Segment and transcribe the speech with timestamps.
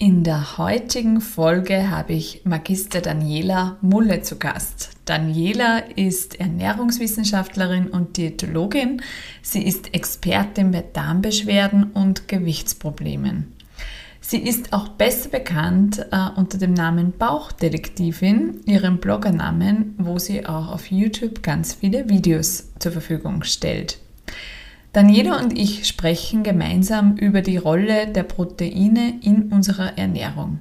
[0.00, 4.90] In der heutigen Folge habe ich Magister Daniela Mulle zu Gast.
[5.06, 9.02] Daniela ist Ernährungswissenschaftlerin und Diätologin.
[9.42, 13.52] Sie ist Expertin bei Darmbeschwerden und Gewichtsproblemen.
[14.20, 20.68] Sie ist auch besser bekannt äh, unter dem Namen Bauchdetektivin, ihrem Bloggernamen, wo sie auch
[20.68, 23.98] auf YouTube ganz viele Videos zur Verfügung stellt.
[24.98, 30.58] Daniela und ich sprechen gemeinsam über die Rolle der Proteine in unserer Ernährung.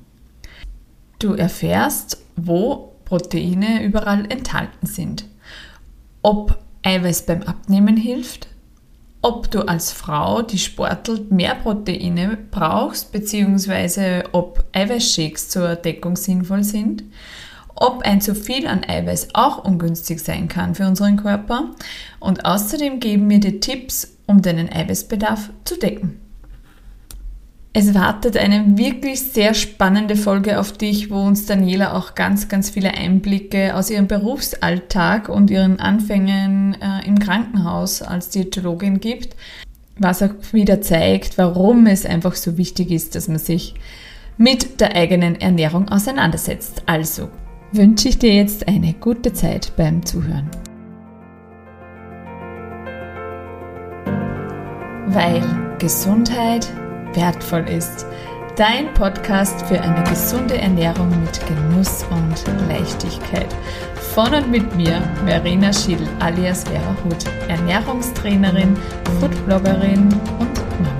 [1.17, 5.25] Du erfährst, wo Proteine überall enthalten sind,
[6.21, 8.47] ob Eiweiß beim Abnehmen hilft,
[9.23, 16.63] ob du als Frau, die sportelt, mehr Proteine brauchst, beziehungsweise ob Eiweißshakes zur Deckung sinnvoll
[16.63, 17.03] sind,
[17.73, 21.71] ob ein zu viel an Eiweiß auch ungünstig sein kann für unseren Körper
[22.19, 26.19] und außerdem geben wir dir Tipps, um deinen Eiweißbedarf zu decken.
[27.79, 32.71] Es wartet eine wirklich sehr spannende Folge auf dich, wo uns Daniela auch ganz, ganz
[32.71, 39.35] viele Einblicke aus ihrem Berufsalltag und ihren Anfängen äh, im Krankenhaus als Diätologin gibt,
[39.99, 43.75] was auch wieder zeigt, warum es einfach so wichtig ist, dass man sich
[44.37, 46.81] mit der eigenen Ernährung auseinandersetzt.
[46.87, 47.29] Also
[47.71, 50.49] wünsche ich dir jetzt eine gute Zeit beim Zuhören.
[55.07, 55.41] Weil
[55.79, 56.67] Gesundheit
[57.13, 58.05] wertvoll ist.
[58.55, 63.55] Dein Podcast für eine gesunde Ernährung mit Genuss und Leichtigkeit.
[64.13, 68.75] Von und mit mir, Verena Schill alias Vera Huth, Ernährungstrainerin,
[69.19, 70.96] Foodbloggerin und Mama.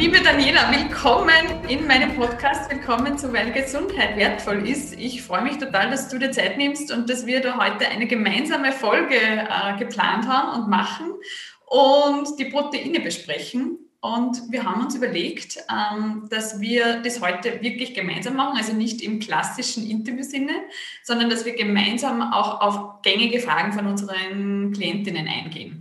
[0.00, 2.70] Liebe Daniela, willkommen in meinem Podcast.
[2.70, 4.94] Willkommen zu Weil Gesundheit wertvoll ist.
[4.94, 8.06] Ich freue mich total, dass du dir Zeit nimmst und dass wir da heute eine
[8.06, 11.12] gemeinsame Folge äh, geplant haben und machen
[11.66, 13.76] und die Proteine besprechen.
[14.00, 19.02] Und wir haben uns überlegt, ähm, dass wir das heute wirklich gemeinsam machen, also nicht
[19.02, 20.62] im klassischen Interviewsinne,
[21.02, 25.79] sondern dass wir gemeinsam auch auf gängige Fragen von unseren Klientinnen eingehen.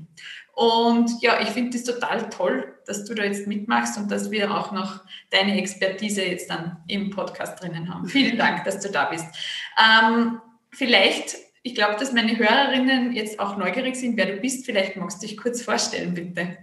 [0.59, 4.53] Und ja, ich finde es total toll, dass du da jetzt mitmachst und dass wir
[4.53, 8.09] auch noch deine Expertise jetzt dann im Podcast drinnen haben.
[8.09, 9.25] Vielen Dank, dass du da bist.
[9.81, 14.65] Ähm, vielleicht, ich glaube, dass meine Hörerinnen jetzt auch neugierig sind, wer du bist.
[14.65, 16.57] Vielleicht magst du dich kurz vorstellen, bitte.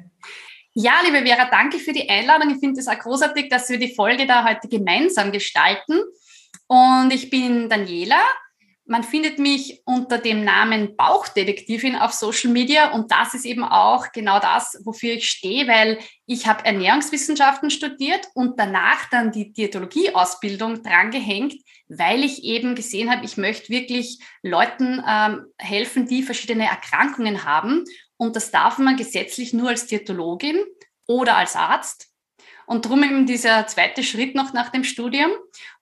[0.74, 2.50] Ja, liebe Vera, danke für die Einladung.
[2.50, 6.00] Ich finde es auch großartig, dass wir die Folge da heute gemeinsam gestalten.
[6.66, 8.20] Und ich bin Daniela,
[8.86, 14.12] man findet mich unter dem Namen Bauchdetektivin auf Social Media und das ist eben auch
[14.12, 20.82] genau das, wofür ich stehe, weil ich habe Ernährungswissenschaften studiert und danach dann die Diätologie-Ausbildung
[20.84, 21.54] drangehängt,
[21.88, 27.84] weil ich eben gesehen habe, ich möchte wirklich Leuten ähm, helfen, die verschiedene Erkrankungen haben
[28.16, 30.58] und das darf man gesetzlich nur als Diätologin
[31.06, 32.08] oder als Arzt.
[32.66, 35.30] Und darum eben dieser zweite Schritt noch nach dem Studium.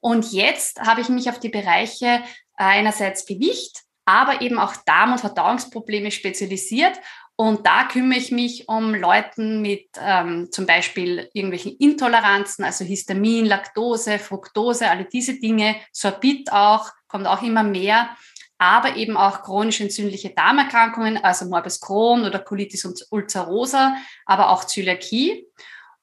[0.00, 2.22] Und jetzt habe ich mich auf die Bereiche
[2.56, 6.98] einerseits Gewicht, aber eben auch Darm- und Verdauungsprobleme spezialisiert.
[7.36, 13.46] Und da kümmere ich mich um Leuten mit ähm, zum Beispiel irgendwelchen Intoleranzen, also Histamin,
[13.46, 18.16] Laktose, Fructose, alle diese Dinge, Sorbit auch, kommt auch immer mehr,
[18.58, 25.48] aber eben auch chronisch entzündliche Darmerkrankungen, also Morbus Crohn oder Colitis ulcerosa, aber auch Zöliakie.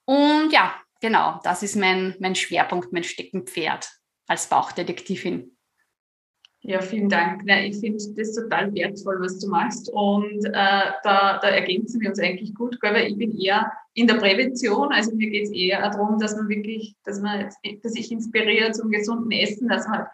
[0.04, 3.90] Und ja, genau, das ist mein, mein Schwerpunkt, mein Steckenpferd
[4.28, 5.56] als Bauchdetektivin.
[6.64, 7.42] Ja, vielen Dank.
[7.48, 9.92] Ja, ich finde das total wertvoll, was du machst.
[9.92, 14.16] Und äh, da, da ergänzen wir uns eigentlich gut, weil ich bin eher in der
[14.16, 14.90] Prävention.
[14.92, 17.50] Also mir geht es eher darum, dass man wirklich, dass man,
[17.82, 20.06] dass ich inspiriere zum gesunden Essen, dass man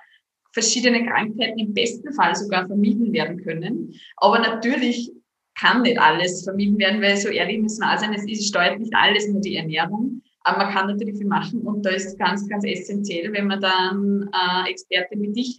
[0.53, 3.93] verschiedene Krankheiten im besten Fall sogar vermieden werden können.
[4.15, 5.11] Aber natürlich
[5.59, 8.79] kann nicht alles vermieden werden, weil so ehrlich müssen wir auch sein, es ist, steuert
[8.79, 10.21] nicht alles nur die Ernährung.
[10.45, 14.29] Aber man kann natürlich viel machen und da ist ganz, ganz essentiell, wenn man dann
[14.33, 15.57] äh, Experte wie dich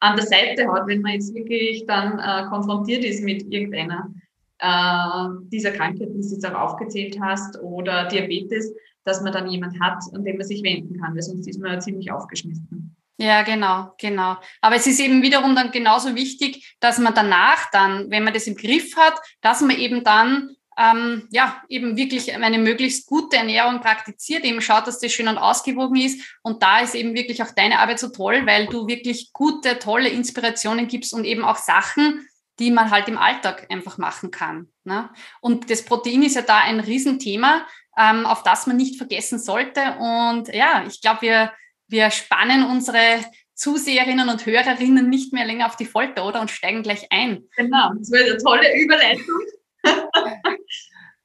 [0.00, 4.10] an der Seite hat, wenn man jetzt wirklich dann äh, konfrontiert ist mit irgendeiner
[4.58, 8.74] äh, dieser Krankheiten, die du jetzt auch aufgezählt hast, oder Diabetes,
[9.04, 11.72] dass man dann jemand hat, an den man sich wenden kann, weil sonst ist man
[11.72, 12.96] ja ziemlich aufgeschmissen.
[13.18, 14.36] Ja, genau, genau.
[14.60, 18.46] Aber es ist eben wiederum dann genauso wichtig, dass man danach dann, wenn man das
[18.46, 23.80] im Griff hat, dass man eben dann ähm, ja, eben wirklich eine möglichst gute Ernährung
[23.80, 26.38] praktiziert, eben schaut, dass das schön und ausgewogen ist.
[26.42, 30.08] Und da ist eben wirklich auch deine Arbeit so toll, weil du wirklich gute, tolle
[30.08, 32.28] Inspirationen gibst und eben auch Sachen,
[32.58, 34.68] die man halt im Alltag einfach machen kann.
[34.84, 35.10] Ne?
[35.40, 37.66] Und das Protein ist ja da ein Riesenthema,
[37.98, 39.96] ähm, auf das man nicht vergessen sollte.
[39.98, 41.52] Und ja, ich glaube, wir,
[41.88, 43.24] wir spannen unsere
[43.54, 46.42] Zuseherinnen und Hörerinnen nicht mehr länger auf die Folter, oder?
[46.42, 47.44] Und steigen gleich ein.
[47.56, 49.40] Genau, das wäre eine tolle Überleitung.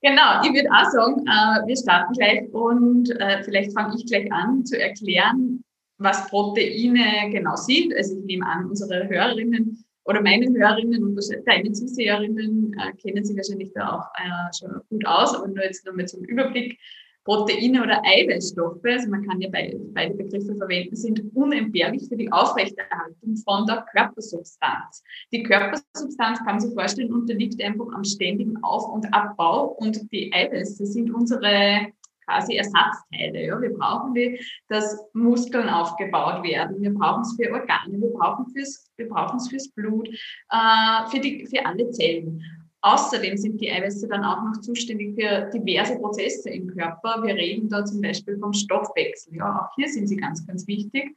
[0.04, 4.32] Genau, ich würde auch sagen, äh, wir starten gleich und äh, vielleicht fange ich gleich
[4.32, 5.64] an zu erklären,
[6.00, 7.94] was Proteine genau sind.
[7.96, 13.38] Also ich nehme an, unsere Hörerinnen oder meine Hörerinnen und deine Zuseherinnen äh, kennen sich
[13.38, 16.80] wahrscheinlich da auch äh, schon gut aus, aber nur jetzt nochmal zum Überblick.
[17.24, 19.78] Proteine oder Eiweißstoffe, also man kann ja beide,
[20.16, 25.04] Begriffe verwenden, sind unentbehrlich für die Aufrechterhaltung von der Körpersubstanz.
[25.32, 30.34] Die Körpersubstanz kann man sich vorstellen, unterliegt einfach am ständigen Auf- und Abbau und die
[30.34, 31.92] Eiweiße sind unsere
[32.26, 33.46] quasi Ersatzteile.
[33.46, 33.62] Ja.
[33.62, 36.82] Wir brauchen die, dass Muskeln aufgebaut werden.
[36.82, 41.66] Wir brauchen es für Organe, wir brauchen fürs, es fürs Blut, äh, für, die, für
[41.66, 42.44] alle Zellen.
[42.84, 47.22] Außerdem sind die Eiweiße dann auch noch zuständig für diverse Prozesse im Körper.
[47.24, 49.36] Wir reden da zum Beispiel vom Stoffwechsel.
[49.36, 51.16] Ja, auch hier sind sie ganz, ganz wichtig.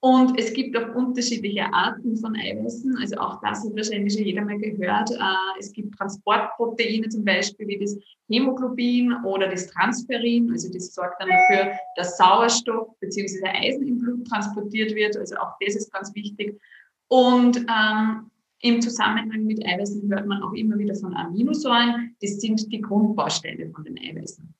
[0.00, 2.96] Und es gibt auch unterschiedliche Arten von Eiweißen.
[3.00, 5.10] Also auch das hat wahrscheinlich schon jeder mal gehört.
[5.10, 7.96] Äh, es gibt Transportproteine zum Beispiel wie das
[8.28, 10.50] Hämoglobin oder das Transferin.
[10.52, 13.48] Also das sorgt dann dafür, dass Sauerstoff bzw.
[13.48, 15.16] Eisen im Blut transportiert wird.
[15.16, 16.60] Also auch das ist ganz wichtig.
[17.08, 18.30] Und ähm,
[18.66, 22.16] im Zusammenhang mit Eiweißen hört man auch immer wieder von Aminosäuren.
[22.20, 24.54] Das sind die Grundbausteine von den Eiweißen.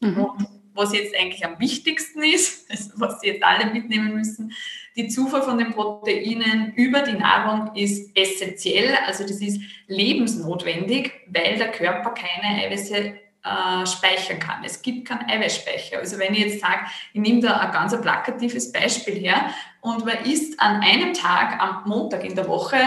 [0.00, 0.16] Mhm.
[0.16, 4.52] Und was jetzt eigentlich am wichtigsten ist, also was Sie jetzt alle mitnehmen müssen,
[4.96, 11.56] die Zufuhr von den Proteinen über die Nahrung ist essentiell, also das ist lebensnotwendig, weil
[11.56, 14.64] der Körper keine Eiweiße äh, speichern kann.
[14.64, 15.98] Es gibt keinen Eiweißspeicher.
[15.98, 19.50] Also wenn ich jetzt sage, ich nehme da ein ganz plakatives Beispiel her
[19.80, 22.78] und man isst an einem Tag am Montag in der Woche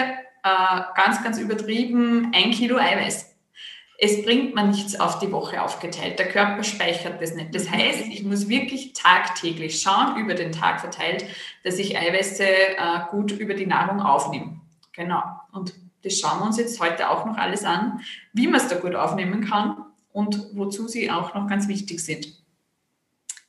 [0.47, 3.35] äh, ganz, ganz übertrieben ein Kilo Eiweiß.
[3.99, 6.19] Es bringt man nichts auf die Woche aufgeteilt.
[6.19, 7.55] Der Körper speichert das nicht.
[7.55, 11.25] Das heißt, ich muss wirklich tagtäglich schauen, über den Tag verteilt,
[11.63, 14.59] dass ich Eiweiße äh, gut über die Nahrung aufnehme.
[14.93, 15.23] Genau.
[15.51, 15.73] Und
[16.03, 18.01] das schauen wir uns jetzt heute auch noch alles an,
[18.33, 19.83] wie man es da gut aufnehmen kann
[20.13, 22.27] und wozu sie auch noch ganz wichtig sind.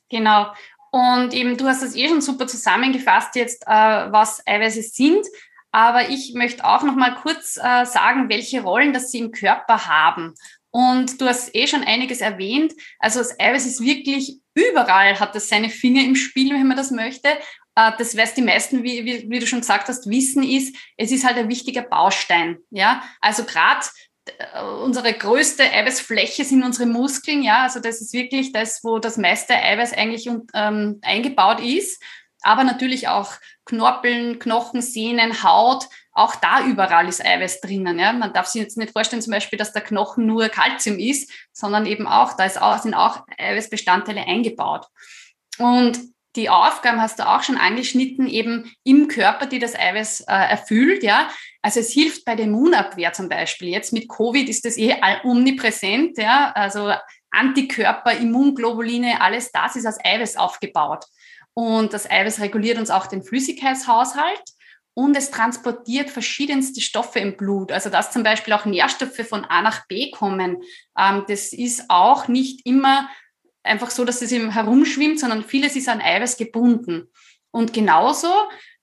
[0.09, 0.47] Genau.
[0.91, 5.25] Und eben, du hast das eh schon super zusammengefasst jetzt, äh, was Eiweiße sind.
[5.71, 9.87] Aber ich möchte auch noch mal kurz äh, sagen, welche Rollen das sie im Körper
[9.87, 10.33] haben.
[10.71, 12.73] Und du hast eh schon einiges erwähnt.
[12.99, 16.91] Also das Eiweiß ist wirklich überall, hat das seine Finger im Spiel, wenn man das
[16.91, 17.29] möchte.
[17.75, 21.11] Äh, das, was die meisten, wie, wie, wie, du schon gesagt hast, wissen, ist, es
[21.11, 22.57] ist halt ein wichtiger Baustein.
[22.69, 23.85] Ja, also gerade
[24.25, 27.41] äh, unsere größte Eiweißfläche sind unsere Muskeln.
[27.43, 32.01] Ja, also das ist wirklich das, wo das meiste Eiweiß eigentlich ähm, eingebaut ist
[32.41, 33.33] aber natürlich auch
[33.69, 37.99] Knorpeln, Knochen, Sehnen, Haut, auch da überall ist Eiweiß drinnen.
[37.99, 38.11] Ja?
[38.11, 41.85] Man darf sich jetzt nicht vorstellen, zum Beispiel, dass der Knochen nur Kalzium ist, sondern
[41.85, 44.87] eben auch, da ist auch, sind auch Eiweißbestandteile eingebaut.
[45.59, 45.99] Und
[46.35, 51.03] die Aufgaben hast du auch schon angeschnitten, eben im Körper, die das Eiweiß äh, erfüllt,
[51.03, 51.29] ja.
[51.61, 53.69] Also es hilft bei der Immunabwehr zum Beispiel.
[53.69, 56.51] Jetzt mit Covid ist das eh omnipräsent, ja.
[56.53, 56.93] Also
[57.31, 61.05] Antikörper, Immunglobuline, alles das ist aus Eiweiß aufgebaut.
[61.53, 64.43] Und das Eiweiß reguliert uns auch den Flüssigkeitshaushalt
[64.93, 67.71] und es transportiert verschiedenste Stoffe im Blut.
[67.71, 70.61] Also dass zum Beispiel auch Nährstoffe von A nach B kommen.
[70.97, 73.09] Ähm, das ist auch nicht immer
[73.63, 77.09] einfach so, dass es im herumschwimmt, sondern vieles ist an Eiweiß gebunden.
[77.51, 78.27] Und genauso,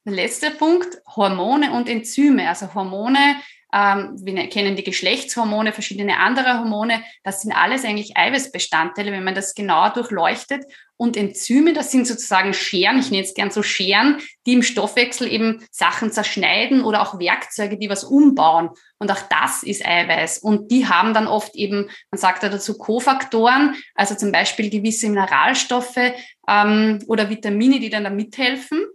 [0.05, 2.49] der letzte Punkt, Hormone und Enzyme.
[2.49, 3.37] Also Hormone
[3.77, 7.03] ähm, wir kennen die Geschlechtshormone, verschiedene andere Hormone.
[7.23, 10.65] Das sind alles eigentlich Eiweißbestandteile, wenn man das genauer durchleuchtet.
[10.97, 15.31] Und Enzyme, das sind sozusagen Scheren, ich nenne es gern so Scheren, die im Stoffwechsel
[15.31, 18.71] eben Sachen zerschneiden oder auch Werkzeuge, die was umbauen.
[18.99, 20.39] Und auch das ist Eiweiß.
[20.39, 25.11] Und die haben dann oft eben, man sagt da dazu Kofaktoren, also zum Beispiel gewisse
[25.11, 26.15] Mineralstoffe
[26.49, 28.87] ähm, oder Vitamine, die dann da mithelfen.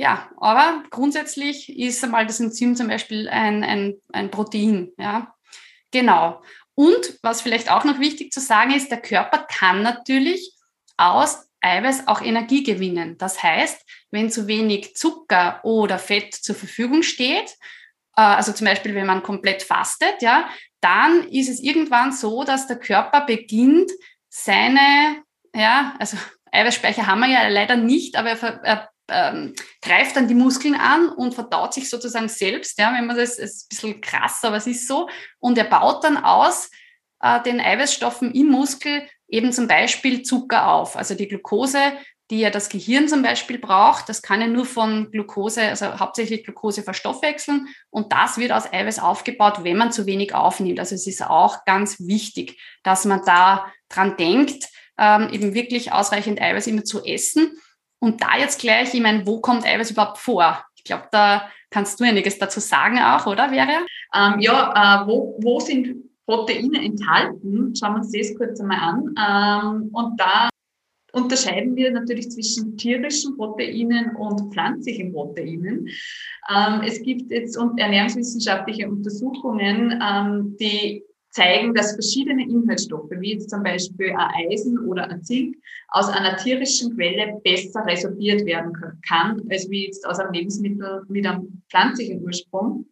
[0.00, 4.92] Ja, aber grundsätzlich ist einmal das Enzym zum Beispiel ein, ein, ein Protein.
[4.96, 5.34] Ja,
[5.90, 6.42] genau.
[6.74, 10.54] Und was vielleicht auch noch wichtig zu sagen ist, der Körper kann natürlich
[10.96, 13.18] aus Eiweiß auch Energie gewinnen.
[13.18, 13.78] Das heißt,
[14.10, 17.50] wenn zu wenig Zucker oder Fett zur Verfügung steht,
[18.16, 20.48] äh, also zum Beispiel, wenn man komplett fastet, ja,
[20.80, 23.90] dann ist es irgendwann so, dass der Körper beginnt,
[24.30, 25.22] seine,
[25.54, 26.16] ja, also
[26.52, 31.08] Eiweißspeicher haben wir ja leider nicht, aber er, er ähm, greift dann die Muskeln an
[31.08, 32.78] und verdaut sich sozusagen selbst.
[32.78, 35.08] Ja, wenn man das, ist ein bisschen krass, aber es ist so.
[35.38, 36.70] Und er baut dann aus
[37.20, 40.96] äh, den Eiweißstoffen im Muskel eben zum Beispiel Zucker auf.
[40.96, 41.78] Also die Glucose,
[42.30, 46.44] die ja das Gehirn zum Beispiel braucht, das kann ja nur von Glucose, also hauptsächlich
[46.44, 47.68] Glucose verstoffwechseln.
[47.90, 50.78] Und das wird aus Eiweiß aufgebaut, wenn man zu wenig aufnimmt.
[50.78, 56.40] Also es ist auch ganz wichtig, dass man da dran denkt, ähm, eben wirklich ausreichend
[56.40, 57.58] Eiweiß immer zu essen.
[58.00, 60.64] Und da jetzt gleich, ich meine, wo kommt Eiweiß überhaupt vor?
[60.74, 63.84] Ich glaube, da kannst du einiges dazu sagen auch, oder, Vera?
[64.14, 67.74] Ähm, ja, äh, wo, wo sind Proteine enthalten.
[67.76, 69.14] Schauen wir uns das kurz einmal an.
[69.18, 70.48] Ähm, und da
[71.12, 75.88] unterscheiden wir natürlich zwischen tierischen Proteinen und pflanzlichen Proteinen.
[76.48, 83.62] Ähm, es gibt jetzt ernährungswissenschaftliche Untersuchungen, ähm, die zeigen, dass verschiedene Inhaltsstoffe, wie jetzt zum
[83.62, 85.56] Beispiel ein Eisen oder ein Zink,
[85.88, 88.72] aus einer tierischen Quelle besser resorbiert werden
[89.06, 92.86] kann, als wie jetzt aus einem Lebensmittel mit einem pflanzlichen Ursprung.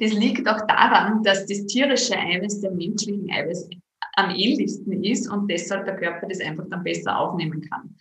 [0.00, 3.68] Das liegt auch daran, dass das tierische Eiweiß dem menschlichen Eiweiß
[4.16, 7.94] am ähnlichsten ist und deshalb der Körper das einfach dann besser aufnehmen kann.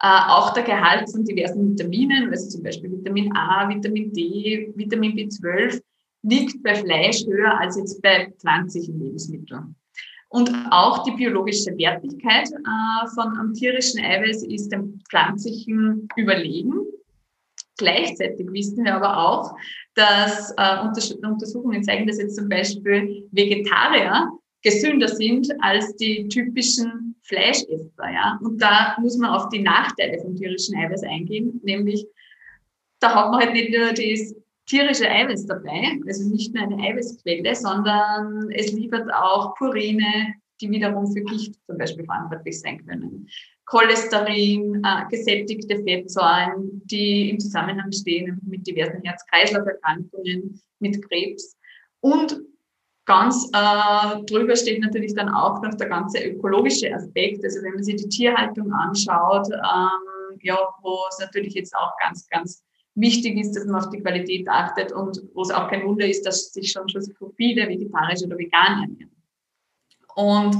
[0.00, 5.16] Äh, auch der Gehalt von diversen Vitaminen, also zum Beispiel Vitamin A, Vitamin D, Vitamin
[5.16, 5.80] B12,
[6.22, 9.74] liegt bei Fleisch höher als jetzt bei pflanzlichen Lebensmitteln.
[10.30, 16.74] Und auch die biologische Wertigkeit äh, von einem tierischen Eiweiß ist dem pflanzlichen überlegen.
[17.78, 19.56] Gleichzeitig wissen wir aber auch,
[19.94, 20.80] dass äh,
[21.26, 24.28] Untersuchungen zeigen, dass jetzt zum Beispiel Vegetarier
[24.62, 28.10] gesünder sind als die typischen Fleischesser.
[28.12, 28.38] Ja?
[28.42, 32.06] Und da muss man auf die Nachteile vom tierischen Eiweiß eingehen, nämlich
[33.00, 34.34] da hat man halt nicht nur das
[34.68, 41.06] tierische Eiweiß dabei, also nicht nur eine Eiweißquelle, sondern es liefert auch Purine, die wiederum
[41.12, 43.28] für Gicht zum Beispiel verantwortlich sein können.
[43.66, 51.56] Cholesterin, äh, gesättigte Fettsäuren, die im Zusammenhang stehen mit diversen Herz-Kreislauf-Erkrankungen, mit Krebs
[52.00, 52.40] und
[53.08, 57.42] Ganz äh, drüber steht natürlich dann auch noch der ganze ökologische Aspekt.
[57.42, 62.28] Also wenn man sich die Tierhaltung anschaut, ähm, ja, wo es natürlich jetzt auch ganz,
[62.28, 62.62] ganz
[63.00, 66.26] wichtig ist, dass man auf die Qualität achtet und wo es auch kein Wunder ist,
[66.26, 69.10] dass sich schon schon so viele vegetarisch oder vegan ernähren.
[70.14, 70.56] Und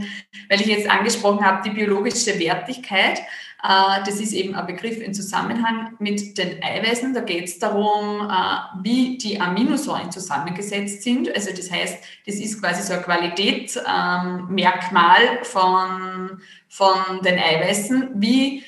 [0.48, 3.20] weil ich jetzt angesprochen habe, die biologische Wertigkeit,
[3.62, 7.12] äh, das ist eben ein Begriff im Zusammenhang mit den Eiweißen.
[7.12, 11.34] Da geht es darum, äh, wie die Aminosäuren zusammengesetzt sind.
[11.34, 18.10] Also das heißt, das ist quasi so ein Qualitätsmerkmal ähm, von, von den Eiweißen.
[18.14, 18.62] Wie,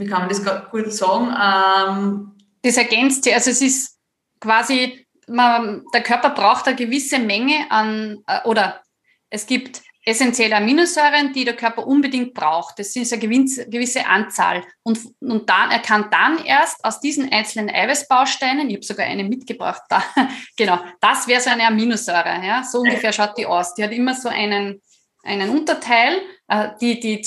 [0.00, 1.34] wie kann man das gut sagen?
[1.40, 3.98] Ähm, das ergänzt ja, also es ist
[4.40, 8.82] quasi, man, der Körper braucht eine gewisse Menge an, äh, oder
[9.28, 12.78] es gibt essentielle Aminosäuren, die der Körper unbedingt braucht.
[12.78, 14.64] Das ist eine gewisse Anzahl.
[14.82, 19.24] Und, und dann, er kann dann erst aus diesen einzelnen Eiweißbausteinen, ich habe sogar eine
[19.24, 20.02] mitgebracht da,
[20.56, 22.44] genau, das wäre so eine Aminosäure.
[22.44, 22.64] Ja?
[22.64, 23.74] So ungefähr schaut die aus.
[23.74, 24.80] Die hat immer so einen,
[25.22, 26.20] einen Unterteil.
[26.48, 27.20] Äh, die, die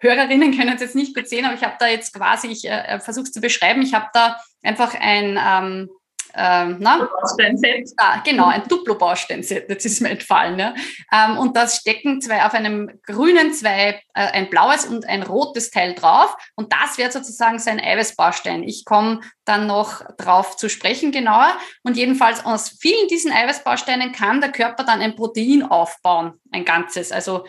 [0.00, 2.82] Zuhörerinnen können es jetzt nicht gut sehen, aber ich habe da jetzt quasi, ich äh,
[2.86, 5.88] äh versuche es zu beschreiben, ich habe da einfach ein, ähm,
[6.34, 7.08] ähm, na?
[7.20, 7.90] Bausteinset.
[7.96, 10.58] Ah, genau, ein Duplo-Bausteinset, jetzt ist mir entfallen.
[10.58, 10.74] Ja.
[11.12, 15.70] Ähm, und da stecken zwei auf einem grünen zwei, äh, ein blaues und ein rotes
[15.70, 16.36] Teil drauf.
[16.54, 18.62] Und das wäre sozusagen sein Eiweißbaustein.
[18.62, 21.56] Ich komme dann noch drauf zu sprechen genauer.
[21.82, 27.10] Und jedenfalls aus vielen diesen Eiweißbausteinen kann der Körper dann ein Protein aufbauen, ein ganzes,
[27.10, 27.44] also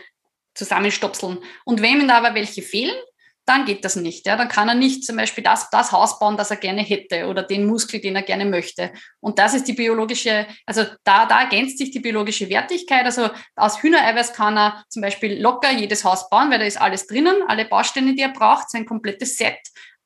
[0.60, 1.39] zusammenstopseln.
[1.66, 2.96] Und wenn ihm da aber welche fehlen,
[3.50, 4.28] dann geht das nicht.
[4.28, 4.36] Ja?
[4.36, 7.42] Dann kann er nicht zum Beispiel das, das Haus bauen, das er gerne hätte oder
[7.42, 8.92] den Muskel, den er gerne möchte.
[9.20, 13.06] Und das ist die biologische, also da, da ergänzt sich die biologische Wertigkeit.
[13.06, 17.08] Also aus Hühnereiweiß kann er zum Beispiel locker jedes Haus bauen, weil da ist alles
[17.08, 19.58] drinnen, alle Bausteine, die er braucht, sein komplettes Set.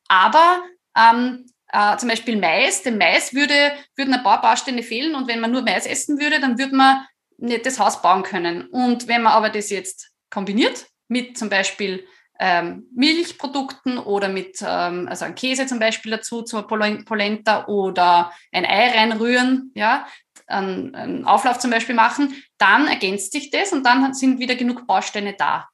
[0.08, 0.62] Aber
[0.96, 5.40] ähm, äh, zum Beispiel Mais, dem Mais würde, würden ein paar Bausteine fehlen und wenn
[5.40, 7.04] man nur Mais essen würde, dann würde man
[7.36, 8.68] nicht das Haus bauen können.
[8.68, 12.04] Und wenn man aber das jetzt kombiniert mit zum Beispiel
[12.40, 18.64] ähm, Milchprodukten oder mit ähm, also ein Käse zum Beispiel dazu zur Polenta oder ein
[18.64, 20.06] Ei reinrühren, ja,
[20.46, 24.86] einen, einen Auflauf zum Beispiel machen, dann ergänzt sich das und dann sind wieder genug
[24.86, 25.68] Bausteine da.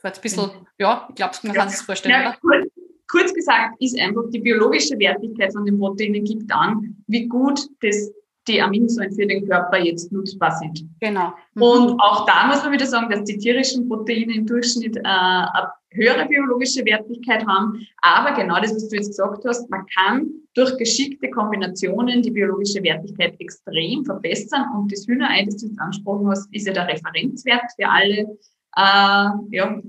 [0.00, 0.66] So ein bisschen, mhm.
[0.78, 2.66] ja, ich glaube, man kann sich vorstellen, ja, kurz,
[3.10, 8.10] kurz gesagt ist einfach die biologische Wertigkeit von den Proteinen gibt an, wie gut das
[8.48, 10.84] die Aminosäuren für den Körper jetzt nutzbar sind.
[11.00, 11.32] Genau.
[11.54, 11.62] Mhm.
[11.62, 15.72] Und auch da muss man wieder sagen, dass die tierischen Proteine im Durchschnitt äh, eine
[15.90, 17.86] höhere biologische Wertigkeit haben.
[18.02, 22.82] Aber genau das, was du jetzt gesagt hast, man kann durch geschickte Kombinationen die biologische
[22.82, 24.66] Wertigkeit extrem verbessern.
[24.76, 28.38] Und das Hühnerei, das du jetzt angesprochen hast, ist ja der Referenzwert für alle,
[28.76, 29.82] äh, ja,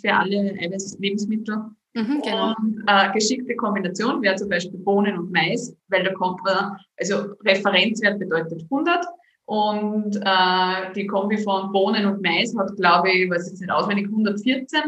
[0.00, 1.56] für alle Eiweiß-Lebensmittel.
[1.94, 2.54] Mhm, genau.
[2.58, 7.34] Und äh, geschickte Kombination wäre zum Beispiel Bohnen und Mais, weil da kommt man, also
[7.44, 9.06] Referenzwert bedeutet 100
[9.46, 14.06] und äh, die Kombi von Bohnen und Mais hat, glaube ich, weiß jetzt nicht auswendig,
[14.06, 14.82] 114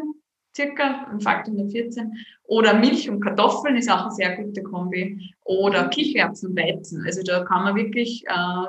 [0.57, 2.13] circa, ein Faktor 114.
[2.45, 5.35] Oder Milch und Kartoffeln ist auch eine sehr gute Kombi.
[5.45, 7.05] Oder Kichererbsen und Weizen.
[7.05, 8.67] Also da kann man wirklich äh,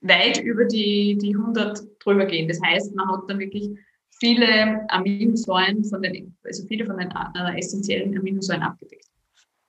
[0.00, 2.48] weit über die, die 100 drüber gehen.
[2.48, 3.70] Das heißt, man hat dann wirklich
[4.18, 9.06] viele Aminosäuren von den, also viele von den äh, essentiellen Aminosäuren abgedeckt.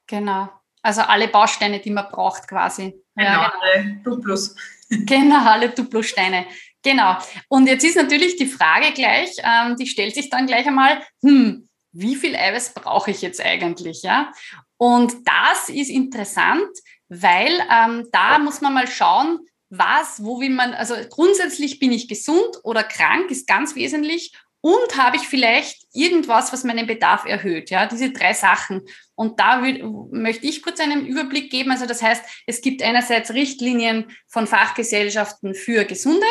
[0.07, 0.49] Genau.
[0.81, 2.95] Also alle Bausteine, die man braucht quasi.
[3.15, 3.61] Genau, ja, genau.
[3.61, 4.55] alle Duplus.
[4.89, 6.45] Genau, alle Duplosteine.
[6.85, 7.17] Genau.
[7.49, 11.67] Und jetzt ist natürlich die Frage gleich, ähm, die stellt sich dann gleich einmal, hm,
[11.91, 14.03] wie viel Eiweiß brauche ich jetzt eigentlich?
[14.03, 14.31] Ja?
[14.77, 16.69] Und das ist interessant,
[17.09, 19.39] weil ähm, da muss man mal schauen,
[19.77, 24.33] was, wo will man, also grundsätzlich bin ich gesund oder krank, ist ganz wesentlich.
[24.61, 27.69] Und habe ich vielleicht irgendwas, was meinen Bedarf erhöht?
[27.69, 28.81] Ja, diese drei Sachen.
[29.13, 31.69] Und da will, möchte ich kurz einen Überblick geben.
[31.69, 36.25] Also das heißt, es gibt einerseits Richtlinien von Fachgesellschaften für Gesunde,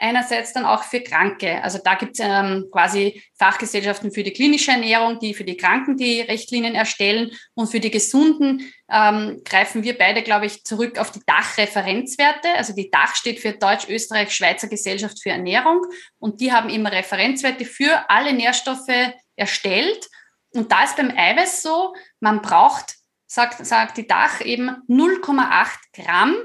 [0.00, 1.62] einerseits dann auch für Kranke.
[1.62, 5.96] Also da gibt es ähm, quasi Fachgesellschaften für die klinische Ernährung, die für die Kranken
[5.96, 11.10] die Richtlinien erstellen und für die Gesunden ähm, greifen wir beide, glaube ich, zurück auf
[11.12, 12.48] die Dachreferenzwerte.
[12.56, 15.82] Also die Dach steht für Deutsch-Österreich-Schweizer Gesellschaft für Ernährung
[16.18, 20.08] und die haben immer Referenzwerte für alle Nährstoffe erstellt.
[20.52, 26.36] Und da ist beim Eiweiß so, man braucht, sagt, sagt die Dach eben 0,8 Gramm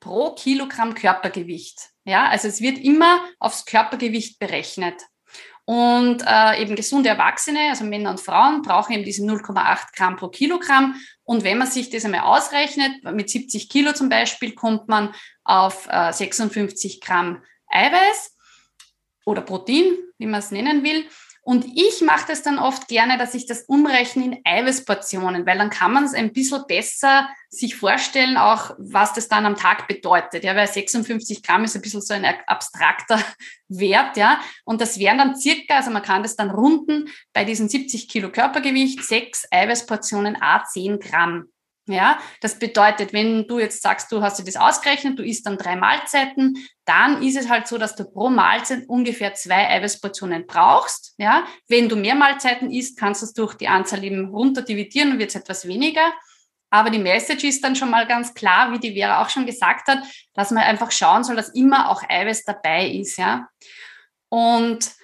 [0.00, 1.90] pro Kilogramm Körpergewicht.
[2.08, 4.94] Ja, also es wird immer aufs Körpergewicht berechnet.
[5.66, 10.28] Und äh, eben gesunde Erwachsene, also Männer und Frauen, brauchen eben diese 0,8 Gramm pro
[10.28, 10.94] Kilogramm.
[11.24, 15.86] Und wenn man sich das einmal ausrechnet, mit 70 Kilo zum Beispiel, kommt man auf
[15.90, 18.34] äh, 56 Gramm Eiweiß
[19.26, 21.04] oder Protein, wie man es nennen will.
[21.48, 25.70] Und ich mache das dann oft gerne, dass ich das umrechne in Eiweißportionen, weil dann
[25.70, 30.44] kann man es ein bisschen besser sich vorstellen, auch was das dann am Tag bedeutet.
[30.44, 33.18] Ja, weil 56 Gramm ist ein bisschen so ein abstrakter
[33.68, 34.42] Wert, ja.
[34.66, 38.30] Und das wären dann circa, also man kann das dann runden, bei diesen 70 Kilo
[38.30, 41.46] Körpergewicht, sechs Eiweißportionen a 10 Gramm.
[41.88, 45.56] Ja, das bedeutet, wenn du jetzt sagst, du hast dir das ausgerechnet, du isst dann
[45.56, 51.14] drei Mahlzeiten, dann ist es halt so, dass du pro Mahlzeit ungefähr zwei Eiweißportionen brauchst.
[51.18, 55.12] Ja, wenn du mehr Mahlzeiten isst, kannst du es durch die Anzahl eben runter dividieren
[55.12, 56.12] und wird es etwas weniger.
[56.70, 59.88] Aber die Message ist dann schon mal ganz klar, wie die Vera auch schon gesagt
[59.88, 60.00] hat,
[60.34, 63.16] dass man einfach schauen soll, dass immer auch Eiweiß dabei ist.
[63.16, 63.48] Ja,
[64.28, 64.97] und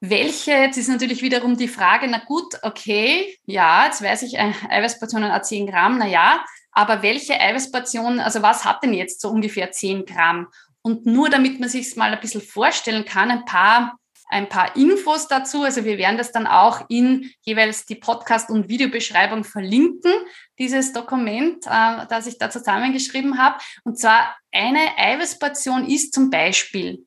[0.00, 4.52] welche, jetzt ist natürlich wiederum die Frage, na gut, okay, ja, jetzt weiß ich, äh,
[4.70, 9.28] Eiweißportionen a 10 Gramm, na ja, aber welche Eiweißportion, also was hat denn jetzt so
[9.28, 10.48] ungefähr 10 Gramm?
[10.82, 13.98] Und nur damit man sich mal ein bisschen vorstellen kann, ein paar,
[14.30, 15.62] ein paar Infos dazu.
[15.62, 20.12] Also wir werden das dann auch in jeweils die Podcast- und Videobeschreibung verlinken,
[20.58, 23.58] dieses Dokument, äh, das ich da zusammengeschrieben habe.
[23.84, 27.04] Und zwar eine Eiweißportion ist zum Beispiel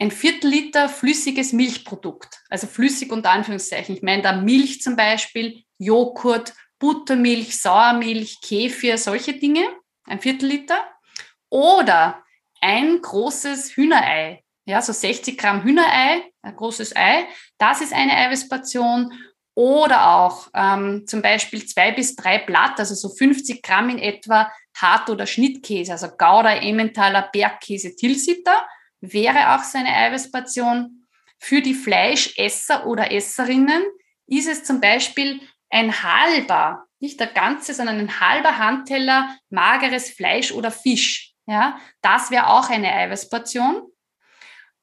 [0.00, 3.94] ein Viertel Liter flüssiges Milchprodukt, also flüssig unter Anführungszeichen.
[3.94, 9.68] Ich meine da Milch zum Beispiel, Joghurt, Buttermilch, Sauermilch, Kefir, solche Dinge,
[10.04, 10.80] ein Viertel Liter.
[11.50, 12.24] Oder
[12.62, 17.26] ein großes Hühnerei, ja, so 60 Gramm Hühnerei, ein großes Ei,
[17.58, 19.12] das ist eine Eiweißportion.
[19.54, 24.50] Oder auch ähm, zum Beispiel zwei bis drei Blatt, also so 50 Gramm in etwa
[24.74, 28.62] Hart- oder Schnittkäse, also Gouda, Emmentaler, Bergkäse, Tilsiter
[29.00, 31.06] wäre auch so eine Eiweißportion.
[31.38, 33.82] Für die Fleischesser oder Esserinnen
[34.26, 40.52] ist es zum Beispiel ein halber, nicht der ganze, sondern ein halber Handteller mageres Fleisch
[40.52, 41.32] oder Fisch.
[41.46, 43.82] Ja, das wäre auch eine Eiweißportion.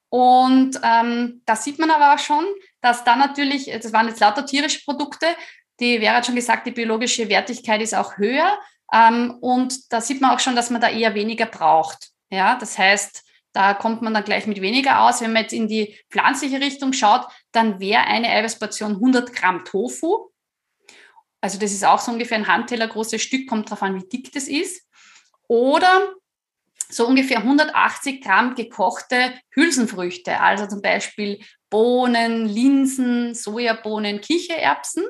[0.09, 2.45] Und ähm, da sieht man aber auch schon,
[2.81, 5.27] dass da natürlich, das waren jetzt lauter tierische Produkte,
[5.79, 8.57] die wäre schon gesagt, die biologische Wertigkeit ist auch höher.
[8.91, 12.09] Ähm, und da sieht man auch schon, dass man da eher weniger braucht.
[12.29, 13.23] Ja, das heißt,
[13.57, 15.19] da kommt man dann gleich mit weniger aus.
[15.19, 20.29] Wenn man jetzt in die pflanzliche Richtung schaut, dann wäre eine Eiweißportion 100 Gramm Tofu.
[21.41, 24.31] Also das ist auch so ungefähr ein Handteller großes Stück, kommt darauf an, wie dick
[24.31, 24.87] das ist.
[25.47, 26.13] Oder
[26.87, 31.39] so ungefähr 180 Gramm gekochte Hülsenfrüchte, also zum Beispiel
[31.71, 35.03] Bohnen, Linsen, Sojabohnen, Kichererbsen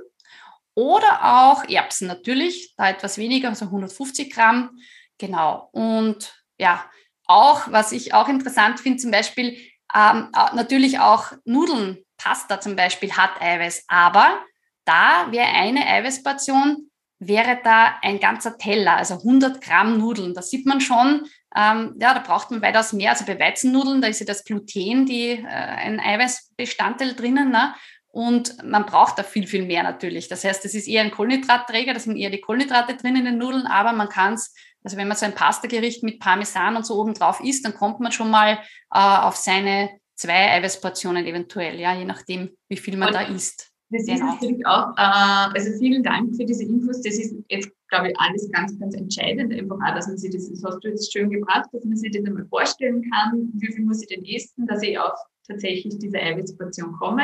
[0.73, 4.79] oder auch Erbsen natürlich, da etwas weniger, also 150 Gramm.
[5.17, 5.67] Genau.
[5.73, 6.89] Und ja,
[7.27, 9.57] auch, was ich auch interessant finde, zum Beispiel
[9.93, 14.39] ähm, natürlich auch Nudeln, Pasta zum Beispiel hat Eiweiß, aber
[14.85, 20.33] da wäre eine Eiweißportion, wäre da ein ganzer Teller, also 100 Gramm Nudeln.
[20.33, 23.11] Da sieht man schon, ähm, ja, da braucht man weitaus mehr.
[23.11, 27.49] Also bei Weizennudeln, da ist ja das Gluten, die, äh, ein Eiweißbestandteil drinnen.
[27.49, 27.73] Ne?
[28.09, 30.27] Und man braucht da viel, viel mehr natürlich.
[30.27, 33.37] Das heißt, es ist eher ein Kohlenhydratträger, da sind eher die Kohlenhydrate drin in den
[33.37, 36.99] Nudeln, aber man kann es also wenn man so ein Pastagericht mit Parmesan und so
[36.99, 38.59] oben drauf isst, dann kommt man schon mal
[38.93, 43.71] äh, auf seine zwei Eiweißportionen eventuell, ja, je nachdem, wie viel man und da isst.
[43.89, 44.15] Das genau.
[44.15, 47.01] ist natürlich auch, äh, also vielen Dank für diese Infos.
[47.01, 49.53] Das ist jetzt, glaube ich, alles ganz, ganz entscheidend.
[49.53, 52.11] Einfach auch, dass man sich das, das hast du jetzt schön gebracht, dass man sich
[52.11, 56.17] das einmal vorstellen kann, wie viel muss ich denn essen, dass ich auf tatsächlich diese
[56.17, 57.23] Eiweißportion komme.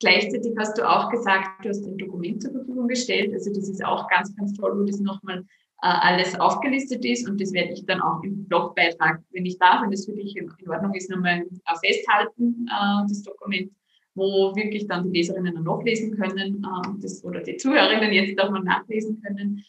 [0.00, 3.34] Gleichzeitig hast du auch gesagt, du hast ein Dokument zur Verfügung gestellt.
[3.34, 5.44] Also das ist auch ganz, ganz toll, wo das nochmal
[5.80, 9.92] alles aufgelistet ist und das werde ich dann auch im Blogbeitrag, wenn ich darf, wenn
[9.92, 11.46] das für dich in, Ordnung ist, nochmal
[11.84, 12.66] festhalten,
[13.08, 13.70] das Dokument,
[14.14, 16.66] wo wirklich dann die Leserinnen dann nachlesen können
[17.00, 19.64] das, oder die Zuhörerinnen jetzt auch mal nachlesen können.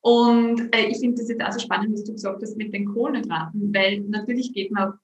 [0.00, 3.74] Und äh, ich finde das jetzt also spannend, was du gesagt hast mit den Kohlenhydraten,
[3.74, 4.94] weil natürlich geht man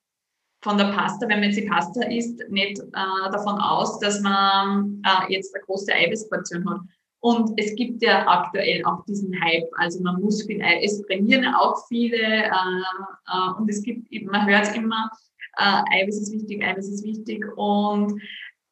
[0.63, 5.03] von der Pasta, wenn man jetzt die Pasta isst, nicht äh, davon aus, dass man
[5.05, 6.81] äh, jetzt eine große Eiweißportion hat.
[7.25, 11.55] Und es gibt ja aktuell auch diesen Hype, also man muss viel Eiweiß, es trainieren
[11.55, 15.11] auch viele äh, äh, und es gibt, man hört es immer,
[15.57, 18.21] äh, Eiweiß ist wichtig, Eiweiß ist wichtig und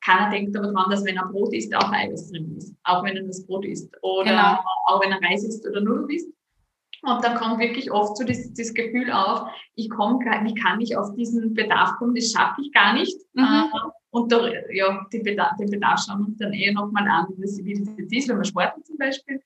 [0.04, 3.16] keiner denkt aber dran, dass wenn er Brot isst, auch Eiweiß drin ist, auch wenn
[3.16, 4.58] er das Brot isst oder genau.
[4.88, 6.28] auch wenn er Reis isst oder Nudeln isst.
[7.04, 10.94] Und dann kommt wirklich oft so das, das Gefühl auf, ich komme, wie kann ich
[10.94, 13.16] auf diesen Bedarf kommen, das schaffe ich gar nicht.
[13.32, 13.44] Mhm.
[13.44, 17.26] Äh, und da, ja, den Bedarf, den Bedarf schauen wir uns dann eher nochmal an,
[17.36, 19.40] wie das jetzt ist, wenn wir sporten zum Beispiel.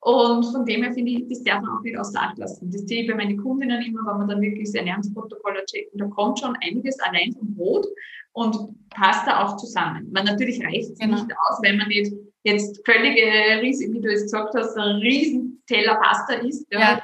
[0.00, 2.70] Und von dem her finde ich, das darf man auch nicht außer Acht lassen.
[2.70, 6.06] Das sehe ich bei meinen Kundinnen immer, wenn man dann wirklich das Ernährungsprotokoll checken, da
[6.06, 7.86] kommt schon einiges allein vom Brot
[8.32, 10.10] und passt da auch zusammen.
[10.10, 11.14] Man natürlich reicht es genau.
[11.14, 13.22] nicht aus, wenn man nicht jetzt völlige,
[13.62, 16.66] riesig, wie du es gesagt hast, ein riesen Teller Pasta isst.
[16.72, 17.02] Ja, ja.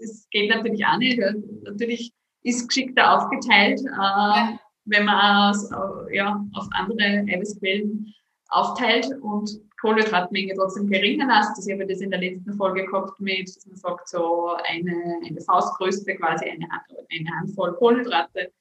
[0.00, 1.20] Das geht natürlich auch nicht.
[1.62, 4.58] Natürlich ist geschickter aufgeteilt, äh, ja.
[4.86, 5.70] Wenn man aus,
[6.12, 8.14] ja, auf andere Eiweißquellen
[8.48, 11.58] aufteilt und Kohlenhydratmenge trotzdem geringer lässt.
[11.58, 15.20] Das habe ich das in der letzten Folge gehabt mit, dass man sagt, so eine,
[15.24, 18.52] eine Faustgröße, quasi eine, eine Handvoll Kohlenhydrate.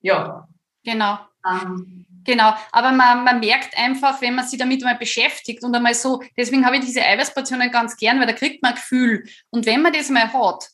[0.00, 0.48] Ja.
[0.84, 1.18] Genau.
[1.48, 5.94] Ähm, genau, aber man, man merkt einfach, wenn man sich damit mal beschäftigt und einmal
[5.94, 9.24] so, deswegen habe ich diese Eiweißportionen ganz gern, weil da kriegt man ein Gefühl.
[9.50, 10.70] Und wenn man das mal hat,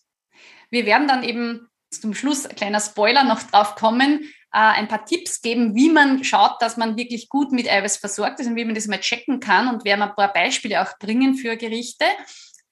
[0.70, 5.04] wir werden dann eben zum Schluss, ein kleiner Spoiler, noch drauf kommen, äh, ein paar
[5.04, 8.64] Tipps geben, wie man schaut, dass man wirklich gut mit Eiweiß versorgt ist und wie
[8.64, 12.04] man das mal checken kann und werden ein paar Beispiele auch bringen für Gerichte.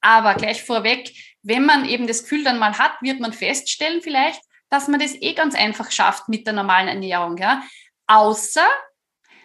[0.01, 4.41] Aber gleich vorweg, wenn man eben das Gefühl dann mal hat, wird man feststellen vielleicht,
[4.69, 7.37] dass man das eh ganz einfach schafft mit der normalen Ernährung.
[7.37, 7.63] Ja?
[8.07, 8.67] Außer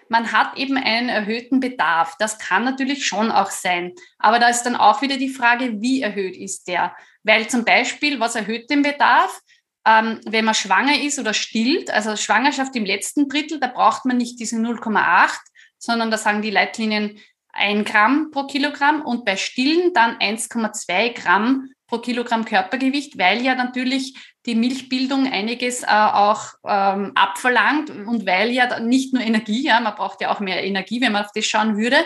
[0.09, 2.15] man hat eben einen erhöhten Bedarf.
[2.19, 3.93] Das kann natürlich schon auch sein.
[4.19, 6.95] Aber da ist dann auch wieder die Frage, wie erhöht ist der?
[7.23, 9.41] Weil zum Beispiel, was erhöht den Bedarf?
[9.87, 14.17] Ähm, wenn man schwanger ist oder stillt, also Schwangerschaft im letzten Drittel, da braucht man
[14.17, 15.37] nicht diese 0,8,
[15.77, 17.19] sondern da sagen die Leitlinien
[17.53, 23.55] 1 Gramm pro Kilogramm und bei Stillen dann 1,2 Gramm pro Kilogramm Körpergewicht, weil ja
[23.55, 24.13] natürlich
[24.45, 29.95] die Milchbildung einiges äh, auch ähm, abverlangt und weil ja nicht nur Energie, ja, man
[29.95, 31.97] braucht ja auch mehr Energie, wenn man auf das schauen würde.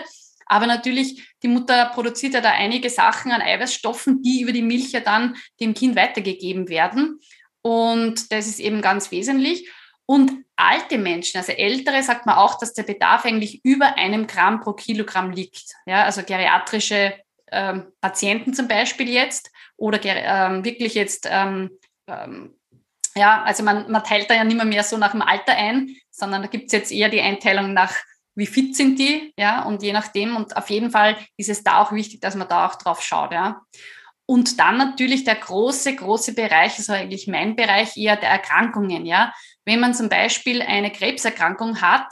[0.46, 4.92] Aber natürlich, die Mutter produziert ja da einige Sachen an Eiweißstoffen, die über die Milch
[4.92, 7.18] ja dann dem Kind weitergegeben werden.
[7.62, 9.70] Und das ist eben ganz wesentlich.
[10.06, 14.60] Und alte Menschen, also ältere, sagt man auch, dass der Bedarf eigentlich über einem Gramm
[14.60, 15.74] pro Kilogramm liegt.
[15.86, 17.14] Ja, also geriatrische
[17.50, 21.70] ähm, Patienten zum Beispiel jetzt oder ähm, wirklich jetzt, ähm,
[22.08, 22.58] ähm,
[23.14, 25.96] ja, also man, man teilt da ja nicht mehr, mehr so nach dem Alter ein,
[26.10, 27.94] sondern da gibt es jetzt eher die Einteilung nach,
[28.34, 30.36] wie fit sind die, ja, und je nachdem.
[30.36, 33.32] Und auf jeden Fall ist es da auch wichtig, dass man da auch drauf schaut,
[33.32, 33.60] ja.
[34.32, 39.30] Und dann natürlich der große, große Bereich, also eigentlich mein Bereich eher der Erkrankungen, ja.
[39.66, 42.06] Wenn man zum Beispiel eine Krebserkrankung hat,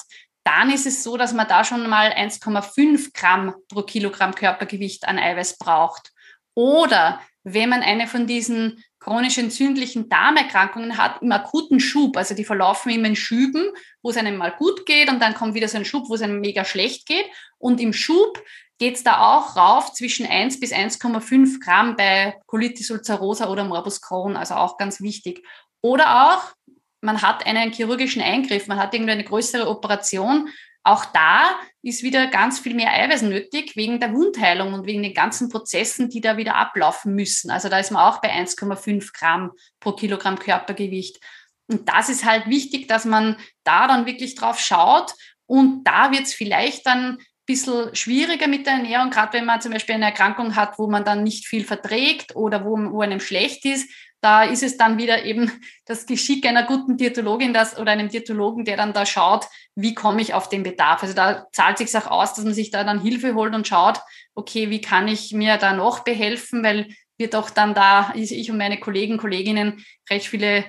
[0.45, 5.19] dann ist es so, dass man da schon mal 1,5 Gramm pro Kilogramm Körpergewicht an
[5.19, 6.13] Eiweiß braucht.
[6.53, 12.45] Oder wenn man eine von diesen chronisch entzündlichen Darmerkrankungen hat, im akuten Schub, also die
[12.45, 13.65] verlaufen immer in Schüben,
[14.03, 16.21] wo es einem mal gut geht und dann kommt wieder so ein Schub, wo es
[16.21, 17.25] einem mega schlecht geht.
[17.57, 18.43] Und im Schub
[18.81, 24.01] geht es da auch rauf zwischen 1 bis 1,5 Gramm bei Colitis ulcerosa oder Morbus
[24.01, 25.47] Crohn, also auch ganz wichtig.
[25.83, 26.55] Oder auch,
[27.03, 30.49] man hat einen chirurgischen Eingriff, man hat irgendwie eine größere Operation.
[30.83, 31.51] Auch da
[31.83, 36.09] ist wieder ganz viel mehr Eiweiß nötig wegen der Wundheilung und wegen den ganzen Prozessen,
[36.09, 37.51] die da wieder ablaufen müssen.
[37.51, 41.23] Also da ist man auch bei 1,5 Gramm pro Kilogramm Körpergewicht.
[41.67, 45.13] Und das ist halt wichtig, dass man da dann wirklich drauf schaut.
[45.45, 47.19] Und da wird es vielleicht dann
[47.51, 51.05] bisschen schwieriger mit der Ernährung, gerade wenn man zum Beispiel eine Erkrankung hat, wo man
[51.05, 53.91] dann nicht viel verträgt oder wo, wo einem schlecht ist.
[54.21, 55.51] Da ist es dann wieder eben
[55.87, 60.21] das Geschick einer guten Diätologin das, oder einem Diätologen, der dann da schaut, wie komme
[60.21, 61.03] ich auf den Bedarf.
[61.03, 64.01] Also da zahlt sich auch aus, dass man sich da dann Hilfe holt und schaut,
[64.35, 68.59] okay, wie kann ich mir da noch behelfen, weil wir doch dann da, ich und
[68.59, 70.65] meine Kollegen, Kolleginnen, recht viele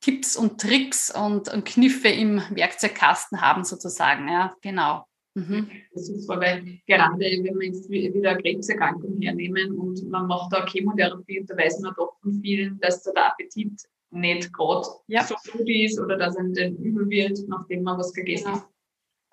[0.00, 4.28] Tipps und Tricks und, und Kniffe im Werkzeugkasten haben sozusagen.
[4.28, 5.06] Ja, genau.
[5.34, 5.70] Mhm.
[5.94, 10.52] Das ist super, weil gerade wenn wir jetzt wieder eine Krebserkrankung hernehmen und man macht
[10.52, 14.86] da Chemotherapie und da weiß man doch von vielen, dass da der Appetit nicht gerade
[15.06, 15.24] ja.
[15.24, 18.68] so gut ist oder dass einem dann übel wird, nachdem man was gegessen hat.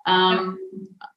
[0.06, 0.58] Ähm,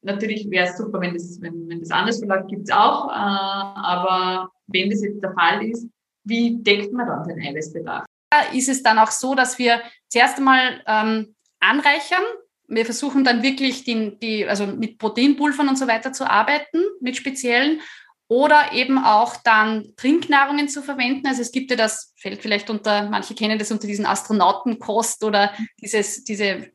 [0.02, 3.08] natürlich wäre es super, wenn das, wenn, wenn das anders verläuft, gibt es auch.
[3.08, 5.88] Äh, aber wenn das jetzt der Fall ist,
[6.26, 8.06] wie deckt man dann den Eiweißbedarf?
[8.54, 12.24] Ist es dann auch so, dass wir zuerst einmal ähm, anreichern.
[12.68, 17.18] Wir versuchen dann wirklich die, die, also mit Proteinpulvern und so weiter zu arbeiten, mit
[17.18, 17.82] speziellen
[18.28, 21.28] oder eben auch dann Trinknahrungen zu verwenden.
[21.28, 25.54] Also es gibt ja das, fällt vielleicht unter, manche kennen das unter diesen Astronautenkost oder
[25.80, 26.72] dieses, diese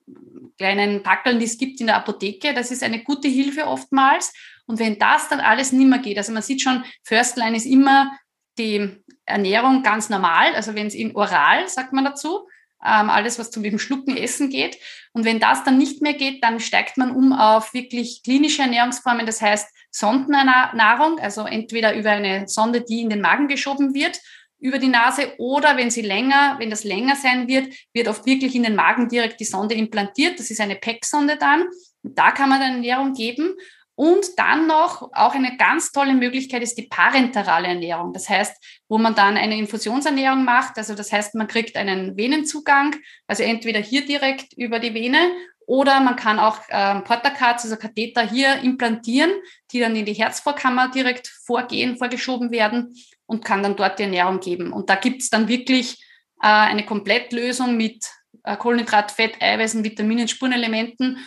[0.58, 2.54] kleinen Packeln, die es gibt in der Apotheke.
[2.54, 4.32] Das ist eine gute Hilfe oftmals.
[4.66, 7.66] Und wenn das dann alles nicht mehr geht, also man sieht schon, First Line ist
[7.66, 8.12] immer
[8.58, 12.46] die Ernährung ganz normal, also wenn es in oral, sagt man dazu,
[12.84, 14.78] ähm, alles, was zum dem Schlucken, Essen geht.
[15.12, 19.26] Und wenn das dann nicht mehr geht, dann steigt man um auf wirklich klinische Ernährungsformen,
[19.26, 24.20] das heißt Sondennahrung, also entweder über eine Sonde, die in den Magen geschoben wird,
[24.60, 28.54] über die Nase oder wenn sie länger, wenn das länger sein wird, wird oft wirklich
[28.54, 30.38] in den Magen direkt die Sonde implantiert.
[30.38, 31.64] Das ist eine PEC-Sonde dann.
[32.02, 33.54] Da kann man dann Ernährung geben.
[33.98, 38.12] Und dann noch auch eine ganz tolle Möglichkeit ist die parenterale Ernährung.
[38.12, 38.54] Das heißt,
[38.88, 40.78] wo man dann eine Infusionsernährung macht.
[40.78, 42.94] Also das heißt, man kriegt einen Venenzugang,
[43.26, 45.18] also entweder hier direkt über die Vene
[45.66, 49.32] oder man kann auch ähm, Portacards, also Katheter hier implantieren,
[49.72, 52.94] die dann in die Herzvorkammer direkt vorgehen, vorgeschoben werden
[53.26, 54.72] und kann dann dort die Ernährung geben.
[54.72, 56.00] Und da gibt es dann wirklich
[56.40, 58.06] äh, eine Komplettlösung mit
[58.44, 61.18] äh, Kohlenhydrat, Fett, Eiweißen, Vitaminen, Spurenelementen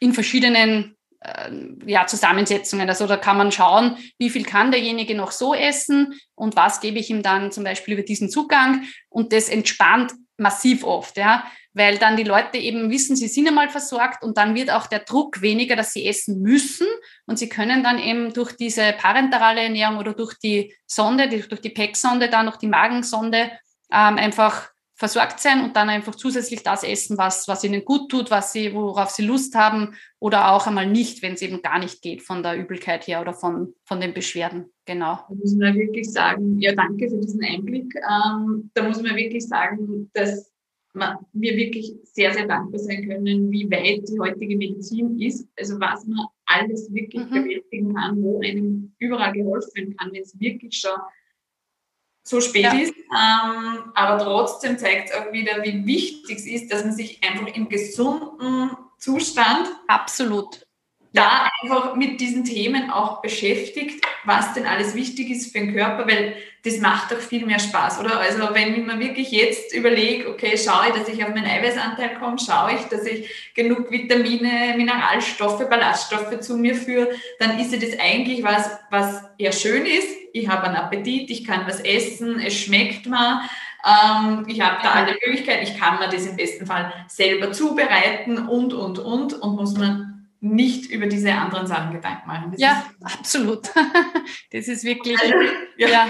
[0.00, 0.93] in verschiedenen
[1.86, 2.88] ja, Zusammensetzungen.
[2.88, 6.98] Also da kann man schauen, wie viel kann derjenige noch so essen und was gebe
[6.98, 8.84] ich ihm dann zum Beispiel über diesen Zugang.
[9.08, 13.68] Und das entspannt massiv oft, ja, weil dann die Leute eben wissen, sie sind einmal
[13.68, 16.86] versorgt und dann wird auch der Druck weniger, dass sie essen müssen
[17.26, 21.70] und sie können dann eben durch diese parenterale Ernährung oder durch die Sonde, durch die
[21.70, 23.50] PEC-Sonde, dann noch die Magensonde
[23.92, 28.30] ähm, einfach versorgt sein und dann einfach zusätzlich das essen, was, was ihnen gut tut,
[28.30, 32.00] was sie, worauf sie Lust haben oder auch einmal nicht, wenn es eben gar nicht
[32.00, 34.66] geht von der Übelkeit her oder von, von den Beschwerden.
[34.86, 35.18] Genau.
[35.28, 37.92] Da muss man wirklich sagen, ja, danke für diesen Einblick.
[37.96, 40.52] Ähm, da muss man wirklich sagen, dass
[40.94, 45.48] wir wirklich sehr, sehr dankbar sein können, wie weit die heutige Medizin ist.
[45.58, 47.30] Also was man alles wirklich mhm.
[47.30, 50.92] bewältigen kann, wo einem überall geholfen kann, wenn es wirklich schon
[52.24, 52.72] so spät ja.
[52.72, 52.94] ist.
[52.96, 57.54] Ähm, aber trotzdem zeigt es auch wieder, wie wichtig es ist, dass man sich einfach
[57.54, 60.66] im gesunden Zustand absolut
[61.14, 66.08] da einfach mit diesen Themen auch beschäftigt, was denn alles wichtig ist für den Körper,
[66.08, 68.18] weil das macht doch viel mehr Spaß, oder?
[68.18, 72.38] Also wenn mir wirklich jetzt überlege, okay, schaue ich, dass ich auf meinen Eiweißanteil komme,
[72.38, 77.98] schaue ich, dass ich genug Vitamine, Mineralstoffe, Ballaststoffe zu mir führe, dann ist ja das
[78.00, 80.08] eigentlich was, was ja schön ist.
[80.32, 83.42] Ich habe einen Appetit, ich kann was essen, es schmeckt mir.
[83.84, 88.48] Ähm, ich habe da alle Möglichkeiten, ich kann mir das im besten Fall selber zubereiten
[88.48, 90.13] und, und, und und muss man
[90.44, 92.50] nicht über diese anderen Sachen Gedanken machen.
[92.52, 93.70] Das ja, absolut.
[94.52, 95.34] das ist wirklich, also,
[95.76, 95.88] ja.
[95.88, 96.06] ja.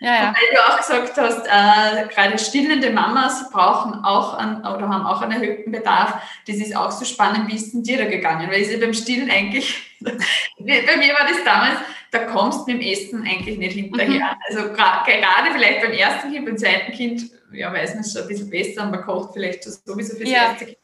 [0.00, 0.34] Ja, ja.
[0.34, 5.22] Weil du auch gesagt hast, äh, gerade stillende Mamas brauchen auch an, oder haben auch
[5.22, 6.20] einen erhöhten Bedarf.
[6.46, 7.48] Das ist auch so spannend.
[7.48, 8.50] Wie ist denn dir da gegangen?
[8.50, 11.78] Weil ist ja beim Stillen eigentlich, bei mir war das damals,
[12.10, 14.34] da kommst du mit dem Essen eigentlich nicht hinterher.
[14.34, 14.40] Mhm.
[14.48, 18.28] Also gerade vielleicht beim ersten Kind, beim zweiten Kind, ja, weiß man es schon ein
[18.28, 20.48] bisschen besser und man kocht vielleicht sowieso fürs ja.
[20.48, 20.78] erste Kind